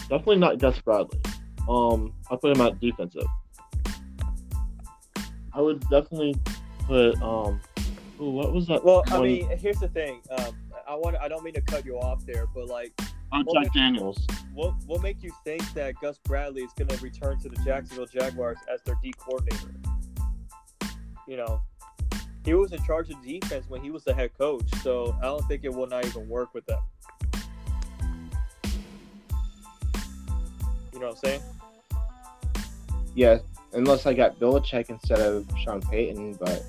[0.09, 1.19] definitely not Gus Bradley.
[1.67, 3.27] Um, I put him at defensive.
[5.53, 6.35] I would definitely
[6.87, 7.59] put um.
[8.21, 8.83] Ooh, what was that?
[8.83, 10.21] Well, I mean, here's the thing.
[10.37, 10.55] Um,
[10.87, 11.15] I want.
[11.17, 12.91] I don't mean to cut you off there, but like,
[13.31, 14.25] oh, Jack Daniels.
[14.53, 18.07] what what make you think that Gus Bradley is going to return to the Jacksonville
[18.07, 19.73] Jaguars as their D coordinator?
[21.27, 21.61] You know,
[22.43, 25.45] he was in charge of defense when he was the head coach, so I don't
[25.47, 26.81] think it will not even work with them.
[30.99, 31.41] You know what I'm saying?
[33.15, 33.37] Yeah,
[33.71, 36.61] unless I got Belichick instead of Sean Payton, but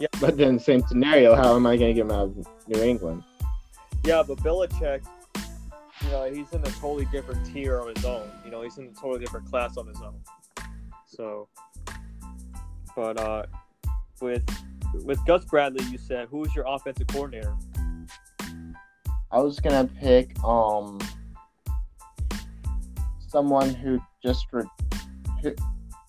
[0.00, 0.06] Yeah.
[0.18, 1.34] But then same scenario.
[1.34, 3.22] How am I going to get him out of New England?
[4.02, 5.04] Yeah, but Belichick,
[6.00, 8.26] you know, he's in a totally different tier on his own.
[8.46, 10.18] You know, he's in a totally different class on his own.
[11.04, 11.48] So,
[12.96, 13.44] but uh,
[14.22, 14.42] with
[15.04, 17.54] with Gus Bradley, you said who's your offensive coordinator?
[19.34, 21.00] I was gonna pick um
[23.26, 24.64] someone who just re-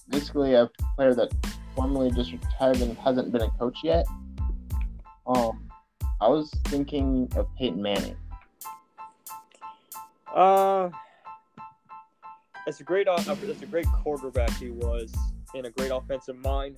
[0.10, 1.34] basically a player that
[1.76, 4.06] formerly just retired and hasn't been a coach yet.
[5.26, 5.68] Um,
[6.22, 8.16] I was thinking of Peyton Manning.
[10.32, 10.92] Uh,
[12.68, 15.12] it's a great, uh, it's a great quarterback he was,
[15.56, 16.78] in a great offensive mind.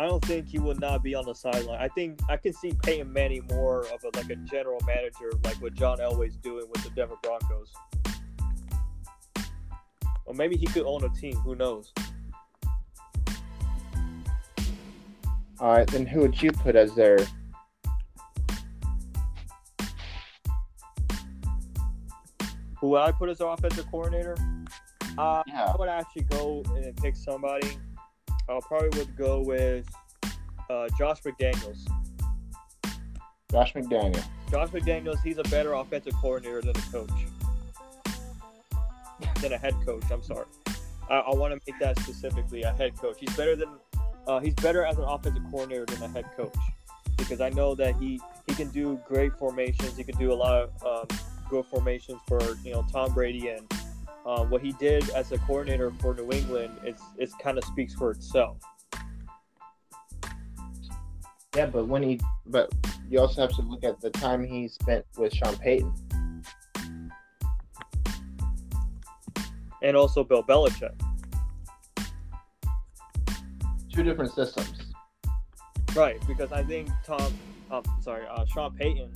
[0.00, 1.80] I don't think he will not be on the sideline.
[1.80, 5.56] I think I can see Peyton Manning more of a like a general manager, like
[5.56, 7.72] what John Elway's doing with the Denver Broncos.
[10.24, 11.34] Or maybe he could own a team.
[11.38, 11.92] Who knows?
[15.58, 17.18] All right, then who would you put as their?
[22.78, 24.36] Who would I put as our offensive coordinator?
[25.16, 27.76] Uh, Yeah, I would actually go and pick somebody.
[28.48, 29.86] I probably would go with
[30.70, 31.86] uh, Josh McDaniels.
[33.50, 34.24] Josh McDaniel.
[34.50, 37.10] Josh McDaniels, he's a better offensive coordinator than a coach.
[39.40, 40.46] Than a head coach, I'm sorry.
[41.10, 43.16] I, I want to make that specifically a head coach.
[43.20, 43.68] He's better than
[44.26, 46.54] uh, he's better as an offensive coordinator than a head coach
[47.16, 49.96] because I know that he he can do great formations.
[49.96, 53.70] He can do a lot of um, good formations for you know Tom Brady and
[54.28, 56.78] um, what he did as a coordinator for New England.
[56.84, 58.58] It's it's kind of speaks for itself.
[61.56, 62.70] Yeah, but when he, but
[63.08, 65.92] you also have to look at the time he spent with Sean Payton.
[69.82, 70.92] And also Bill Belichick.
[73.92, 74.92] Two different systems.
[75.96, 77.32] Right, because I think Tom,
[77.70, 79.10] um, sorry, uh, Sean Payton,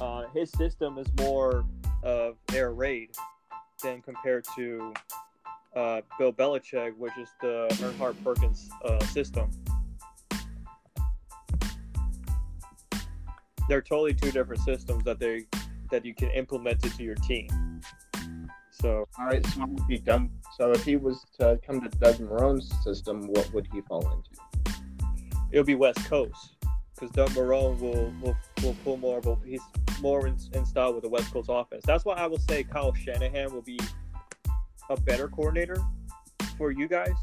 [0.00, 1.64] uh, his system is more
[2.02, 3.16] of air raid
[3.86, 4.92] than compared to
[5.76, 9.48] uh, Bill Belichick, which is the Erhardt Perkins uh, system.
[13.68, 15.46] They're totally two different systems that they
[15.90, 17.48] that you can implement into your team.
[18.70, 20.30] So All right, so would be done?
[20.56, 24.76] So if he was to come to Doug Marrone's system, what would he fall into?
[25.52, 26.55] it'll be West Coast
[26.96, 29.60] because Doug Marrone will will, will pull more of a he's
[30.00, 31.84] more in, in style with the West Coast offense.
[31.86, 33.78] That's why I will say Kyle Shanahan will be
[34.90, 35.78] a better coordinator
[36.56, 37.14] for you guys.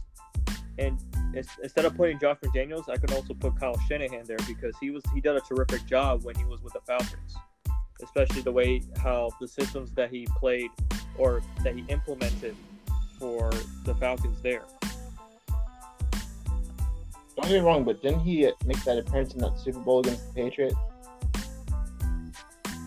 [0.79, 0.99] And
[1.36, 4.89] ins- instead of putting Josh McDaniels, I can also put Kyle Shanahan there because he
[4.91, 7.36] was he did a terrific job when he was with the Falcons,
[8.01, 10.71] especially the way how the systems that he played
[11.17, 12.55] or that he implemented
[13.19, 13.51] for
[13.86, 14.63] the Falcons there.
[17.36, 20.28] Don't get me wrong, but didn't he make that appearance in that Super Bowl against
[20.28, 20.76] the Patriots?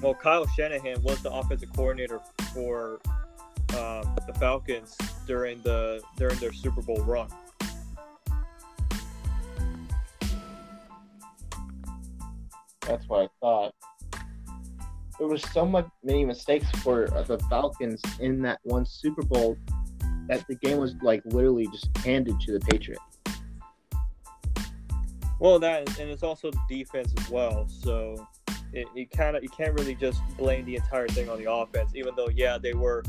[0.03, 2.21] Well, Kyle Shanahan was the offensive coordinator
[2.55, 3.01] for
[3.71, 7.29] um, the Falcons during the during their Super Bowl run.
[12.83, 13.75] That's what I thought.
[15.19, 19.57] There was so much many mistakes for uh, the Falcons in that one Super Bowl
[20.29, 23.03] that the game was like literally just handed to the Patriots.
[25.39, 27.69] Well, that and it's also defense as well.
[27.69, 28.27] So
[28.73, 31.93] it, it kind of you can't really just blame the entire thing on the offense,
[31.95, 33.03] even though yeah they were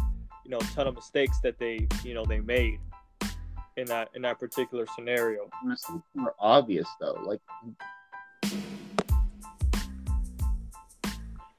[0.43, 2.79] you know a ton of mistakes that they you know they made
[3.77, 5.49] in that in that particular scenario.
[5.63, 7.21] Mistakes were obvious though.
[7.25, 7.39] Like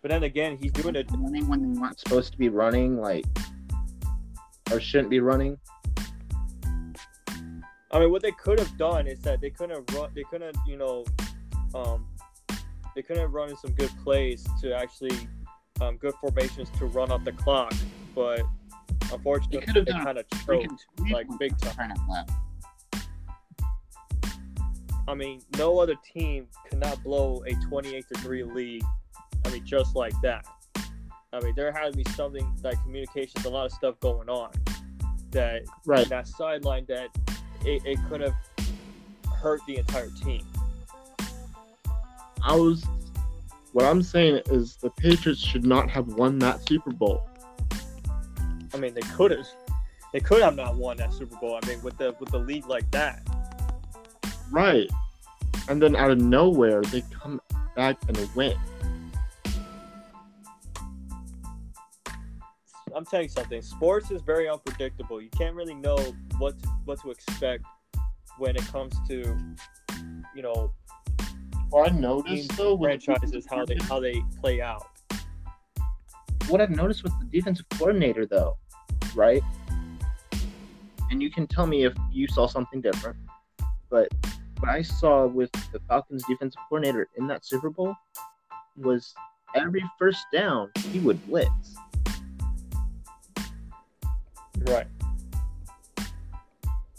[0.00, 1.10] But then again, he's doing it.
[1.10, 3.26] running when they weren't supposed to be running, like
[4.70, 5.58] or shouldn't be running.
[7.90, 10.10] I mean, what they could have done is that they couldn't have run.
[10.14, 11.04] They couldn't, you know,
[11.74, 12.06] um,
[12.94, 15.16] they couldn't have run in some good plays to actually
[15.80, 17.72] um, good formations to run up the clock.
[18.14, 18.42] But
[19.12, 20.86] unfortunately, They could have they kind of choked.
[21.10, 21.92] like, big time.
[25.06, 28.82] I mean, no other team could not blow a 28 to three lead.
[29.46, 30.44] I mean, just like that.
[31.32, 34.50] I mean, there had to be something like communications, a lot of stuff going on
[35.30, 36.08] that Right.
[36.08, 37.08] that sideline that
[37.64, 38.34] it, it could have
[39.40, 40.46] hurt the entire team.
[42.42, 42.84] I was.
[43.72, 47.28] What I'm saying is the Patriots should not have won that Super Bowl.
[48.72, 49.46] I mean, they could have,
[50.12, 51.58] they could have not won that Super Bowl.
[51.62, 53.26] I mean, with the with the league like that.
[54.50, 54.88] Right.
[55.68, 57.40] And then out of nowhere, they come
[57.76, 58.56] back and they win.
[62.98, 63.62] I'm telling you something.
[63.62, 65.22] Sports is very unpredictable.
[65.22, 65.98] You can't really know
[66.38, 67.62] what to, what to expect
[68.38, 69.38] when it comes to,
[70.34, 70.72] you know,
[71.70, 74.84] What I noticed though, franchises how they how they play out.
[76.48, 78.56] What I've noticed with the defensive coordinator though,
[79.14, 79.44] right?
[81.12, 83.16] And you can tell me if you saw something different,
[83.90, 84.08] but
[84.58, 87.94] what I saw with the Falcons defensive coordinator in that Super Bowl
[88.76, 89.14] was
[89.54, 91.76] every first down he would blitz.
[94.66, 94.86] Right.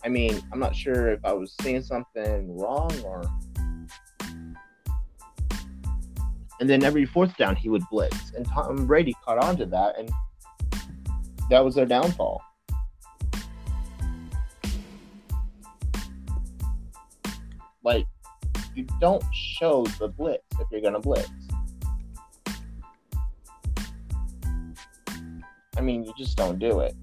[0.04, 3.24] I mean, I'm not sure if I was seeing something wrong or.
[6.60, 8.32] And then every fourth down, he would blitz.
[8.36, 10.10] And Tom Brady caught on to that, and
[11.50, 12.42] that was their downfall.
[17.84, 18.06] Like,
[18.76, 21.30] you don't show the blitz if you're going to blitz.
[25.78, 26.94] I mean, you just don't do it.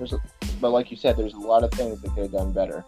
[0.00, 0.22] There's, a,
[0.62, 2.86] but like you said, there's a lot of things that could have done better.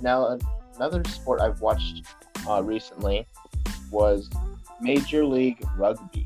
[0.00, 0.38] Now,
[0.76, 2.04] another sport I've watched
[2.48, 3.26] uh, recently
[3.90, 4.30] was
[4.80, 6.24] Major League Rugby.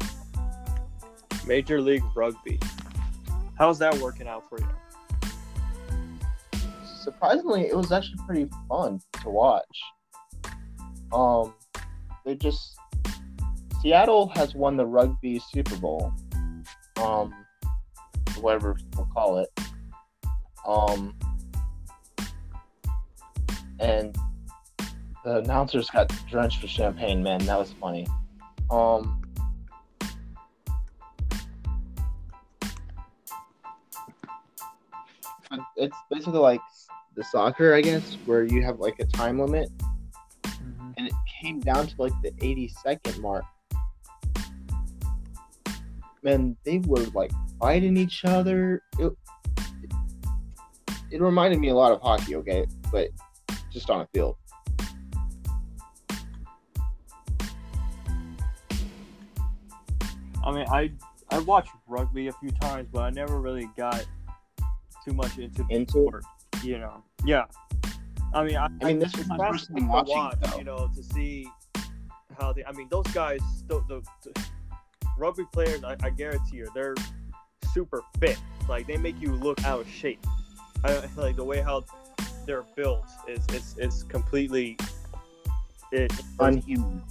[1.47, 2.61] Major League Rugby.
[3.59, 4.69] How's that working out for you?
[7.01, 9.81] Surprisingly, it was actually pretty fun to watch.
[11.15, 11.55] Um,
[12.27, 12.74] they just
[13.85, 16.11] Seattle has won the Rugby Super Bowl.
[16.97, 17.35] Um,
[18.41, 19.61] whatever we'll call it.
[20.67, 21.15] Um,
[23.79, 24.17] and
[25.23, 27.23] the announcers got drenched with champagne.
[27.23, 28.07] Man, that was funny.
[28.71, 29.21] Um,
[35.77, 36.63] it's basically like
[37.17, 39.69] the soccer, I guess, where you have like a time limit,
[40.97, 43.45] and it came down to like the 80 second mark.
[46.25, 48.83] Man, they were like fighting each other.
[48.99, 49.13] It,
[49.83, 49.93] it,
[51.11, 53.11] it reminded me a lot of hockey, okay, but
[53.71, 54.37] just on a field.
[60.43, 60.91] I mean, I
[61.31, 64.07] I watched rugby a few times, but I never really got
[65.05, 65.91] too much into the Into it?
[65.91, 66.25] sport.
[66.63, 67.45] you know, yeah.
[68.33, 70.59] I mean, I, I mean, this is my first time watching watch, though.
[70.59, 71.49] you know, to see
[72.39, 72.65] how they.
[72.65, 74.45] I mean, those guys, the, the, the
[75.19, 76.95] rugby players, I, I guarantee you, they're
[77.73, 78.39] super fit.
[78.69, 80.25] Like they make you look out of shape.
[80.85, 81.85] I, like the way how
[82.47, 84.77] they're built is it's is completely.
[85.93, 87.03] It, Unhuman.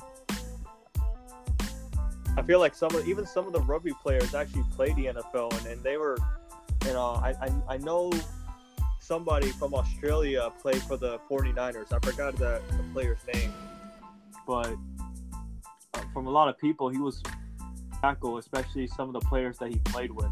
[2.35, 5.55] I feel like some of even some of the rugby players actually played the NFL
[5.59, 6.17] and, and they were,
[6.85, 8.11] you know, I, I I know
[8.99, 11.91] somebody from Australia played for the 49ers.
[11.91, 13.53] I forgot the, the player's name,
[14.47, 14.75] but
[15.93, 17.21] uh, from a lot of people, he was
[18.03, 20.29] tackle, especially some of the players that he played with.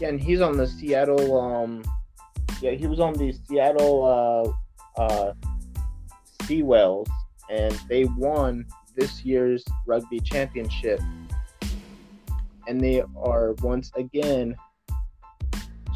[0.00, 1.38] Yeah, and he's on the Seattle.
[1.38, 1.84] Um,
[2.62, 4.56] yeah, he was on the Seattle
[4.98, 5.34] uh, uh,
[6.42, 7.10] Seawolves,
[7.50, 8.64] and they won
[8.96, 11.00] this year's rugby championship,
[12.66, 14.56] and they are once again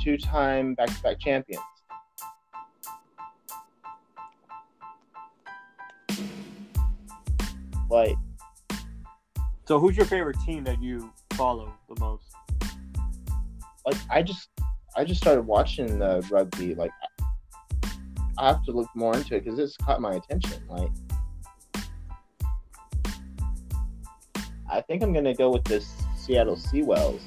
[0.03, 1.63] two-time back-to-back champions.
[7.89, 8.17] Like,
[9.69, 12.25] So, who's your favorite team that you follow the most?
[13.89, 14.49] like I just
[14.97, 16.75] I just started watching the rugby.
[16.75, 16.91] Like
[18.37, 20.63] I have to look more into it because it's caught my attention.
[20.69, 20.91] Like
[24.71, 27.23] I think I'm gonna go with this Seattle Seawolves.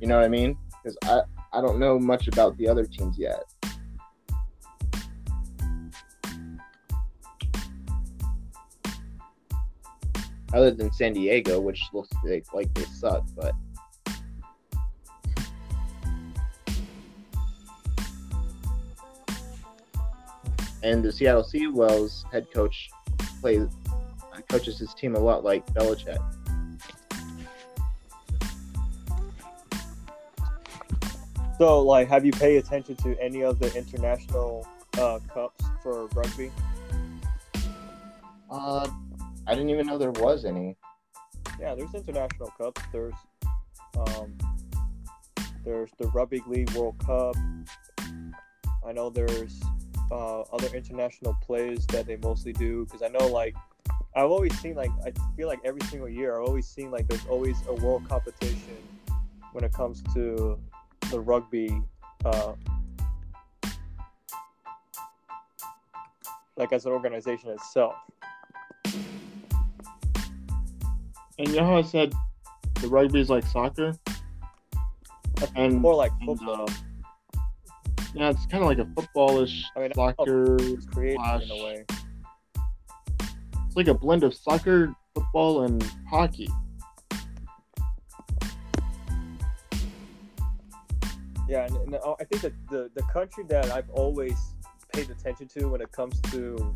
[0.00, 0.56] You know what I mean?
[0.82, 1.20] Because I
[1.52, 3.44] I don't know much about the other teams yet.
[10.52, 13.54] Other than San Diego, which looks like, like they suck, but
[20.82, 22.90] and the Seattle Seawolves head coach
[23.40, 23.68] plays
[24.48, 26.18] coaches his team a lot like Belichick.
[31.58, 34.66] So, like, have you paid attention to any of the international
[34.98, 36.50] uh, cups for rugby?
[38.50, 38.88] Uh,
[39.46, 40.76] I didn't even know there was any.
[41.60, 42.82] Yeah, there's international cups.
[42.92, 43.14] There's
[43.98, 44.36] um,
[45.64, 47.36] there's the Rugby League World Cup.
[48.86, 49.60] I know there's
[50.10, 53.54] uh, other international plays that they mostly do because I know like
[54.14, 57.26] I've always seen like I feel like every single year I've always seen like there's
[57.26, 58.76] always a world competition
[59.52, 60.58] when it comes to
[61.10, 61.80] the rugby.
[62.24, 62.54] Uh,
[66.56, 67.94] like as an organization itself.
[71.42, 72.14] And you know how I said
[72.80, 73.96] the rugby is like soccer?
[75.56, 76.70] And More like and, football.
[76.70, 77.40] uh,
[78.14, 80.54] yeah, it's kind of like a footballish I mean, soccer.
[80.60, 81.84] It's created in a way.
[83.66, 86.48] It's like a blend of soccer, football, and hockey.
[91.48, 94.38] Yeah, and, and I think that the, the country that I've always
[94.92, 96.72] paid attention to when it comes to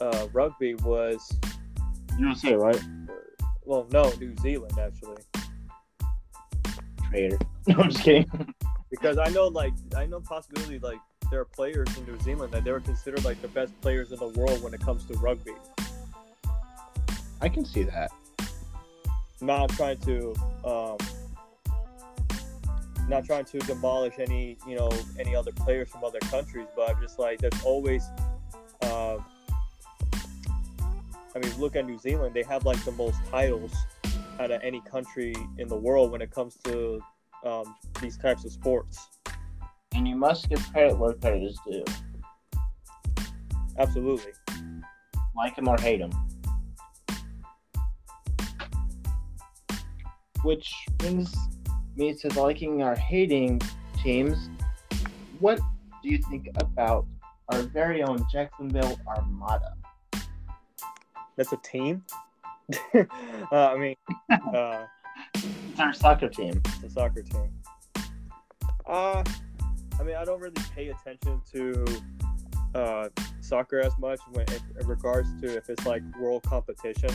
[0.00, 1.36] uh, rugby was,
[2.18, 2.82] USA, right?
[3.64, 5.22] Well, no, New Zealand actually,
[7.10, 7.38] Traitor.
[7.66, 8.54] No, I'm just kidding.
[8.90, 10.98] because I know like I know possibility like
[11.30, 14.18] there are players in New Zealand that they were considered like the best players in
[14.18, 15.52] the world when it comes to rugby.
[17.40, 18.10] I can see that.
[19.40, 20.34] Not trying to
[20.64, 20.96] um,
[23.08, 27.00] not trying to demolish any you know any other players from other countries, but I'm
[27.02, 28.04] just like there's always.
[28.82, 29.18] Uh,
[31.34, 33.72] I mean, look at New Zealand; they have like the most titles
[34.40, 37.00] out of any country in the world when it comes to
[37.44, 39.08] um, these types of sports.
[39.94, 41.84] And you must give credit where credit is due.
[43.78, 44.32] Absolutely.
[45.36, 46.12] Like him or hate him.
[50.42, 51.34] Which brings
[51.96, 53.60] me to liking or hating
[54.02, 54.48] teams.
[55.38, 55.60] What
[56.02, 57.06] do you think about
[57.50, 59.74] our very own Jacksonville Armada?
[61.36, 62.04] That's a team.
[62.94, 63.04] uh,
[63.52, 63.96] I mean,
[64.30, 64.84] uh,
[65.34, 66.60] It's our soccer team.
[66.82, 67.50] the soccer team.
[68.86, 69.24] Uh,
[69.98, 71.84] I mean, I don't really pay attention to
[72.74, 73.08] uh,
[73.40, 77.10] soccer as much when in, in regards to if it's like world competition,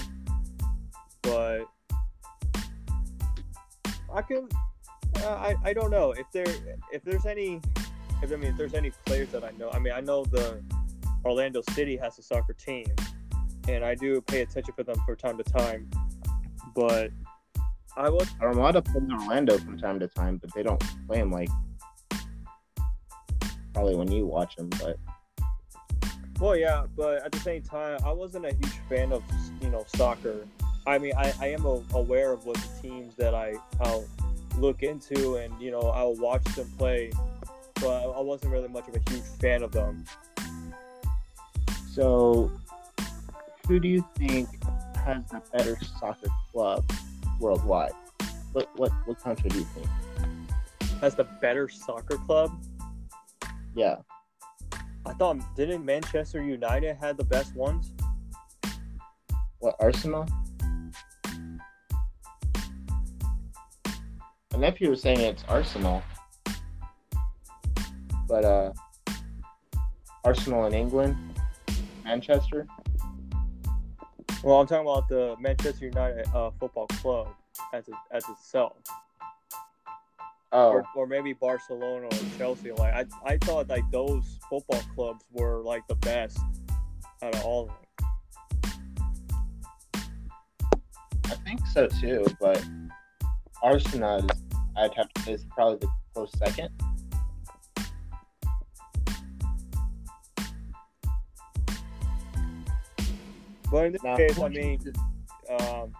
[1.22, 1.66] but
[4.14, 4.48] I can.
[5.18, 6.46] Uh, I I don't know if there
[6.92, 7.62] if there's any
[8.22, 9.70] if I mean if there's any players that I know.
[9.72, 10.62] I mean, I know the
[11.24, 12.86] Orlando City has a soccer team,
[13.68, 15.90] and I do pay attention for them from time to time,
[16.76, 17.12] but
[17.98, 21.50] I was Armada plays Orlando from time to time, but they don't play him like
[23.74, 24.70] probably when you watch them.
[24.82, 24.98] But
[26.40, 29.24] Well, yeah, but at the same time, I wasn't a huge fan of
[29.62, 30.46] you know soccer.
[30.88, 34.06] I mean, I, I am a, aware of what the teams that I I'll
[34.58, 37.12] look into, and you know I'll watch them play,
[37.82, 40.06] but I wasn't really much of a huge fan of them.
[41.92, 42.52] So,
[43.68, 44.48] who do you think
[44.98, 46.84] has the better soccer club
[47.40, 47.94] worldwide?
[48.54, 49.88] What what what country do you think?
[51.02, 52.52] Has the better soccer club?
[53.76, 53.98] Yeah,
[55.06, 57.92] I thought didn't Manchester United had the best ones?
[59.66, 60.28] what Arsenal?
[64.54, 66.04] My nephew was saying it's Arsenal,
[68.28, 68.74] but uh,
[70.24, 71.18] Arsenal in England,
[72.04, 72.68] Manchester.
[74.46, 77.30] Well, I'm talking about the Manchester United uh, football club
[77.74, 78.74] as it, as itself,
[80.52, 82.72] Oh, or, or maybe Barcelona or Chelsea.
[82.72, 86.38] Like I, I thought like those football clubs were like the best
[87.24, 87.78] out of all of them.
[91.26, 92.64] I think so too, but
[93.64, 94.30] Arsenal, is,
[94.78, 96.70] I'd have to say, is probably the close second.
[103.76, 104.80] But in this Now, case, I mean,
[105.50, 105.92] um,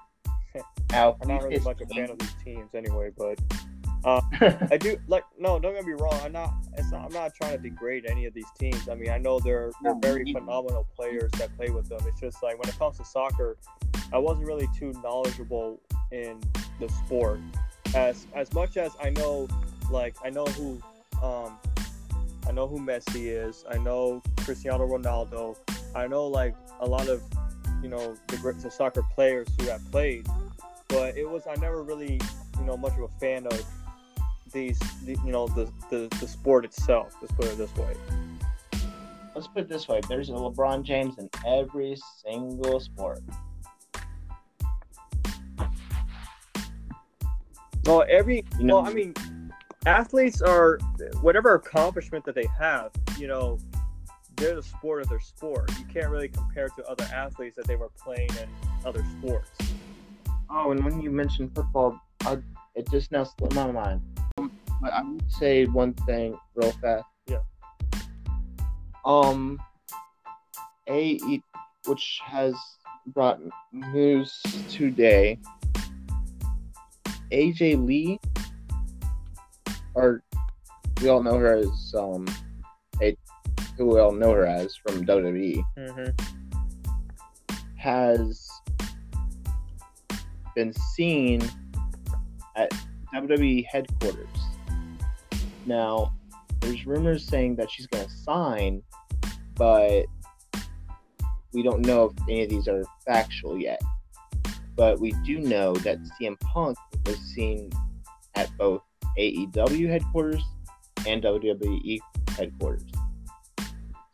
[0.94, 3.12] I'm not really much a fan of these teams anyway.
[3.18, 3.38] But
[4.72, 6.18] I do like no, don't get me wrong.
[6.24, 6.54] I'm not.
[6.78, 7.04] It's not.
[7.04, 8.88] I'm not trying to degrade any of these teams.
[8.88, 12.00] I mean, I know they're they're very phenomenal players that play with them.
[12.08, 13.58] It's just like when it comes to soccer,
[14.14, 15.82] I wasn't really too knowledgeable
[16.14, 16.40] in
[16.80, 17.42] the sport.
[17.94, 19.50] As as much as I know,
[19.92, 20.82] like I know who,
[21.22, 21.60] um,
[22.48, 23.66] I know who Messi is.
[23.70, 25.58] I know Cristiano Ronaldo.
[25.94, 27.22] I know like a lot of,
[27.82, 30.28] you know, the soccer players who have played.
[30.88, 32.20] But it was I never really,
[32.60, 33.64] you know, much of a fan of
[34.52, 37.16] these, the, you know, the, the the sport itself.
[37.22, 37.96] Let's put it this way.
[39.34, 43.20] Let's put it this way: there's a LeBron James in every single sport.
[47.86, 49.14] Well, every You know- well, I mean,
[49.86, 50.80] athletes are
[51.22, 52.92] whatever accomplishment that they have.
[53.18, 53.60] You know,
[54.38, 55.72] they're the sport of their sport.
[55.80, 58.50] You can't really compare to other athletes that they were playing in
[58.86, 59.50] other sports.
[60.50, 62.38] Oh, and when you mentioned football, I,
[62.76, 64.02] it just now slipped my mind.
[64.38, 67.06] But I would say one thing real fast.
[67.28, 67.40] Yeah.
[69.06, 69.60] Um,
[70.90, 71.20] a
[71.86, 72.56] which has
[73.08, 73.40] brought
[73.72, 75.40] news today.
[77.32, 78.20] AJ Lee,
[79.94, 80.24] or
[81.02, 82.28] we all know her as um,
[83.78, 86.10] who we all know her as from WWE Mm-hmm.
[87.78, 88.50] has
[90.56, 91.42] been seen
[92.56, 92.72] at
[93.14, 94.28] WWE headquarters.
[95.66, 96.14] Now,
[96.62, 98.82] there's rumors saying that she's going to sign,
[99.56, 100.06] but
[101.54, 103.82] we don't know if any of these are factual yet.
[104.76, 107.72] But we do know that CM Punk was seen
[108.36, 108.82] at both
[109.18, 110.44] AEW headquarters
[111.08, 112.00] and WWE
[112.38, 112.84] headquarters.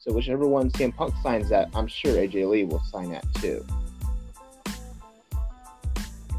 [0.02, 3.64] So whichever one CM Punk signs at, I'm sure AJ Lee will sign at too.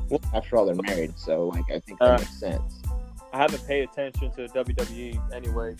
[0.08, 2.82] Well- After all, they're married, so like I think that Uh, makes sense.
[3.32, 5.76] I haven't paid attention to WWE anyway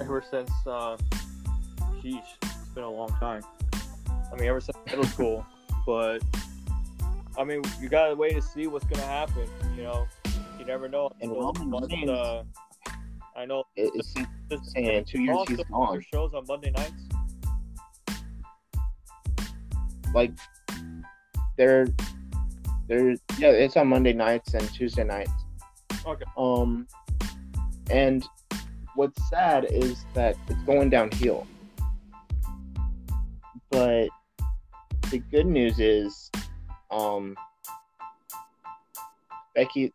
[0.00, 0.48] ever since.
[0.64, 0.96] Uh,
[2.00, 3.42] sheesh, it's been a long time.
[4.32, 5.44] I mean, ever since middle school.
[5.84, 6.20] But
[7.36, 9.48] I mean, you gotta wait to see what's gonna happen.
[9.76, 10.06] You know,
[10.56, 11.10] you never know.
[11.20, 12.44] And So, Roman Reigns- uh,
[13.36, 13.64] I know.
[13.74, 14.14] It, it's
[14.48, 16.00] Does- saying in two years he's gone.
[16.12, 16.92] Shows on Monday nights.
[20.14, 20.32] Like
[21.56, 21.86] they're
[22.88, 25.32] they're yeah, it's on Monday nights and Tuesday nights.
[26.06, 26.24] Okay.
[26.36, 26.86] Um,
[27.90, 28.24] and
[28.94, 31.46] what's sad is that it's going downhill.
[33.70, 34.08] But
[35.10, 36.30] the good news is,
[36.90, 37.36] um,
[39.54, 39.92] Becky,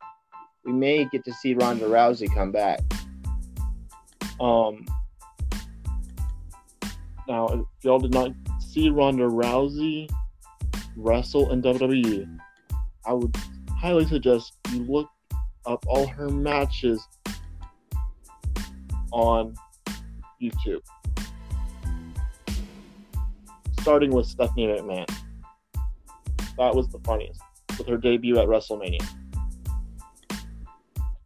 [0.66, 2.82] we may get to see Ronda Rousey come back.
[4.40, 4.86] Um,
[7.30, 8.32] Now, if y'all did not
[8.70, 10.10] see Ronda Rousey
[10.96, 12.40] wrestle in WWE,
[13.06, 13.36] I would
[13.72, 15.10] highly suggest you look
[15.66, 17.06] up all her matches
[19.12, 19.56] on
[20.42, 20.82] YouTube.
[23.82, 25.10] Starting with Stephanie McMahon.
[26.58, 27.42] That was the funniest.
[27.78, 29.04] With her debut at WrestleMania.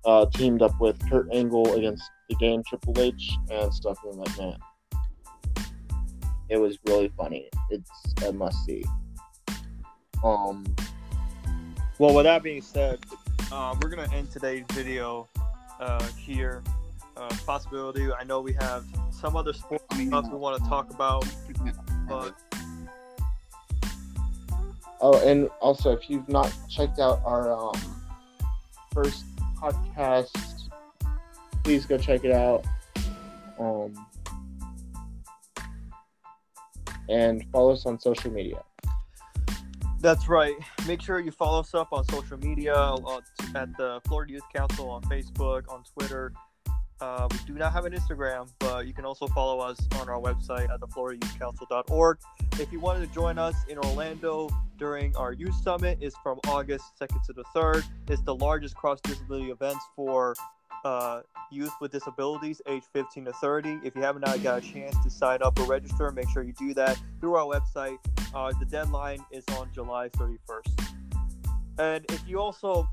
[0.06, 4.58] Uh, teamed up with Kurt Angle against the game Triple H and Stephanie McMahon.
[6.50, 7.50] It was really funny.
[7.70, 7.90] It's
[8.26, 8.84] a must see.
[10.24, 10.66] Um,
[12.00, 13.00] Well, with that being said,
[13.52, 15.28] uh, we're gonna end today's video
[15.80, 16.64] uh, here.
[17.16, 18.12] Uh, possibility.
[18.12, 21.26] I know we have some other sports stuff we want to talk about,
[22.10, 22.34] but
[25.00, 27.80] Oh, and also if you've not checked out our um,
[28.94, 29.26] first
[29.58, 30.70] podcast.
[31.64, 32.66] Please go check it out.
[33.60, 34.06] Um,
[37.10, 38.64] and follow us on social media.
[40.00, 40.56] That's right.
[40.86, 43.22] Make sure you follow us up on social media uh,
[43.56, 46.34] at the Florida Youth Council on Facebook, on Twitter.
[47.00, 50.20] Uh, we do not have an Instagram, but you can also follow us on our
[50.20, 52.18] website at thefloridayouthcouncil.org.
[52.60, 56.86] If you wanted to join us in Orlando during our youth summit, it's from August
[57.02, 57.84] 2nd to the 3rd.
[58.08, 60.36] It's the largest cross disability events for
[60.84, 61.22] uh,
[61.52, 63.80] youth with disabilities age 15 to 30.
[63.84, 66.74] If you haven't got a chance to sign up or register, make sure you do
[66.74, 67.98] that through our website.
[68.34, 70.94] Uh, the deadline is on July 31st.
[71.80, 72.88] And if you also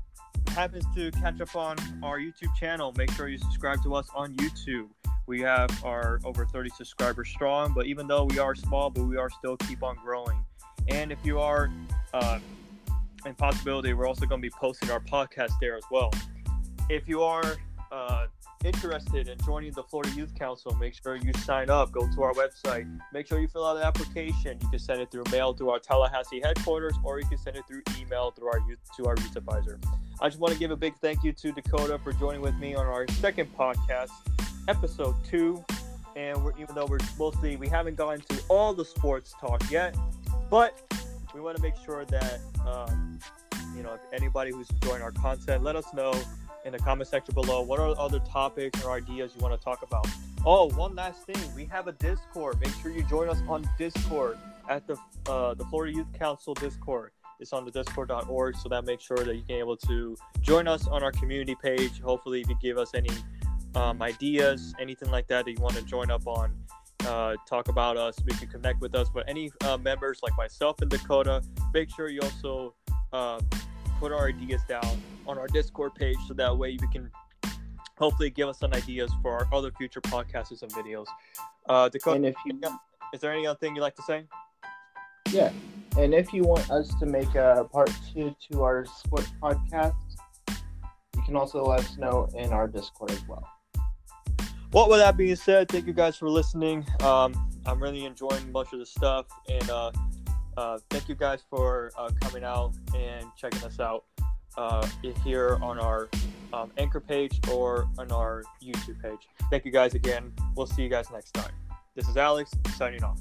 [0.49, 4.35] happens to catch up on our YouTube channel, make sure you subscribe to us on
[4.35, 4.87] YouTube.
[5.27, 9.17] We have our over 30 subscribers strong, but even though we are small, but we
[9.17, 10.43] are still keep on growing.
[10.87, 11.71] And if you are
[12.13, 12.39] uh,
[13.25, 16.11] in possibility, we're also going to be posting our podcast there as well.
[16.89, 17.55] If you are
[17.91, 18.27] uh,
[18.63, 21.91] interested in joining the Florida Youth Council, make sure you sign up.
[21.91, 22.87] Go to our website.
[23.13, 24.57] Make sure you fill out an application.
[24.61, 27.63] You can send it through mail through our Tallahassee headquarters, or you can send it
[27.67, 29.79] through email through our youth to our youth advisor.
[30.21, 32.75] I just want to give a big thank you to Dakota for joining with me
[32.75, 34.11] on our second podcast,
[34.67, 35.63] episode two.
[36.15, 39.95] And we're, even though we're mostly we haven't gotten to all the sports talk yet,
[40.49, 40.81] but
[41.33, 43.17] we want to make sure that um,
[43.75, 46.13] you know if anybody who's enjoying our content, let us know
[46.65, 47.61] in the comment section below.
[47.61, 50.07] What are other topics or ideas you want to talk about?
[50.45, 51.37] Oh, one last thing.
[51.55, 52.59] We have a Discord.
[52.61, 54.37] Make sure you join us on Discord
[54.69, 54.97] at the
[55.27, 57.11] uh, the Florida Youth Council Discord.
[57.39, 60.87] It's on the discord.org, so that makes sure that you can able to join us
[60.87, 61.99] on our community page.
[61.99, 63.09] Hopefully, if you give us any
[63.73, 66.53] um, ideas, anything like that that you want to join up on,
[67.07, 69.09] uh, talk about us, we can connect with us.
[69.11, 71.41] But any uh, members like myself and Dakota,
[71.73, 72.75] make sure you also
[73.11, 73.41] uh,
[74.01, 77.11] put our ideas down on our Discord page so that way you can
[77.99, 81.05] hopefully give us some ideas for our other future podcasts and videos.
[81.69, 82.59] Uh, Dakota, And if you
[83.13, 84.25] is there any other thing you'd like to say?
[85.31, 85.51] yeah,
[85.99, 89.93] and if you want us to make a part two to our sports podcast,
[91.15, 93.47] you can also let us know in our Discord as well.
[94.73, 96.87] Well, with that being said, thank you guys for listening.
[97.01, 97.35] Um,
[97.67, 99.91] I'm really enjoying much of the stuff, and uh,
[100.57, 104.05] uh, thank you guys for uh, coming out and checking us out
[104.57, 104.87] uh,
[105.23, 106.09] here on our
[106.53, 109.27] um, anchor page or on our YouTube page.
[109.49, 110.33] Thank you guys again.
[110.55, 111.51] We'll see you guys next time.
[111.95, 113.19] This is Alex signing off.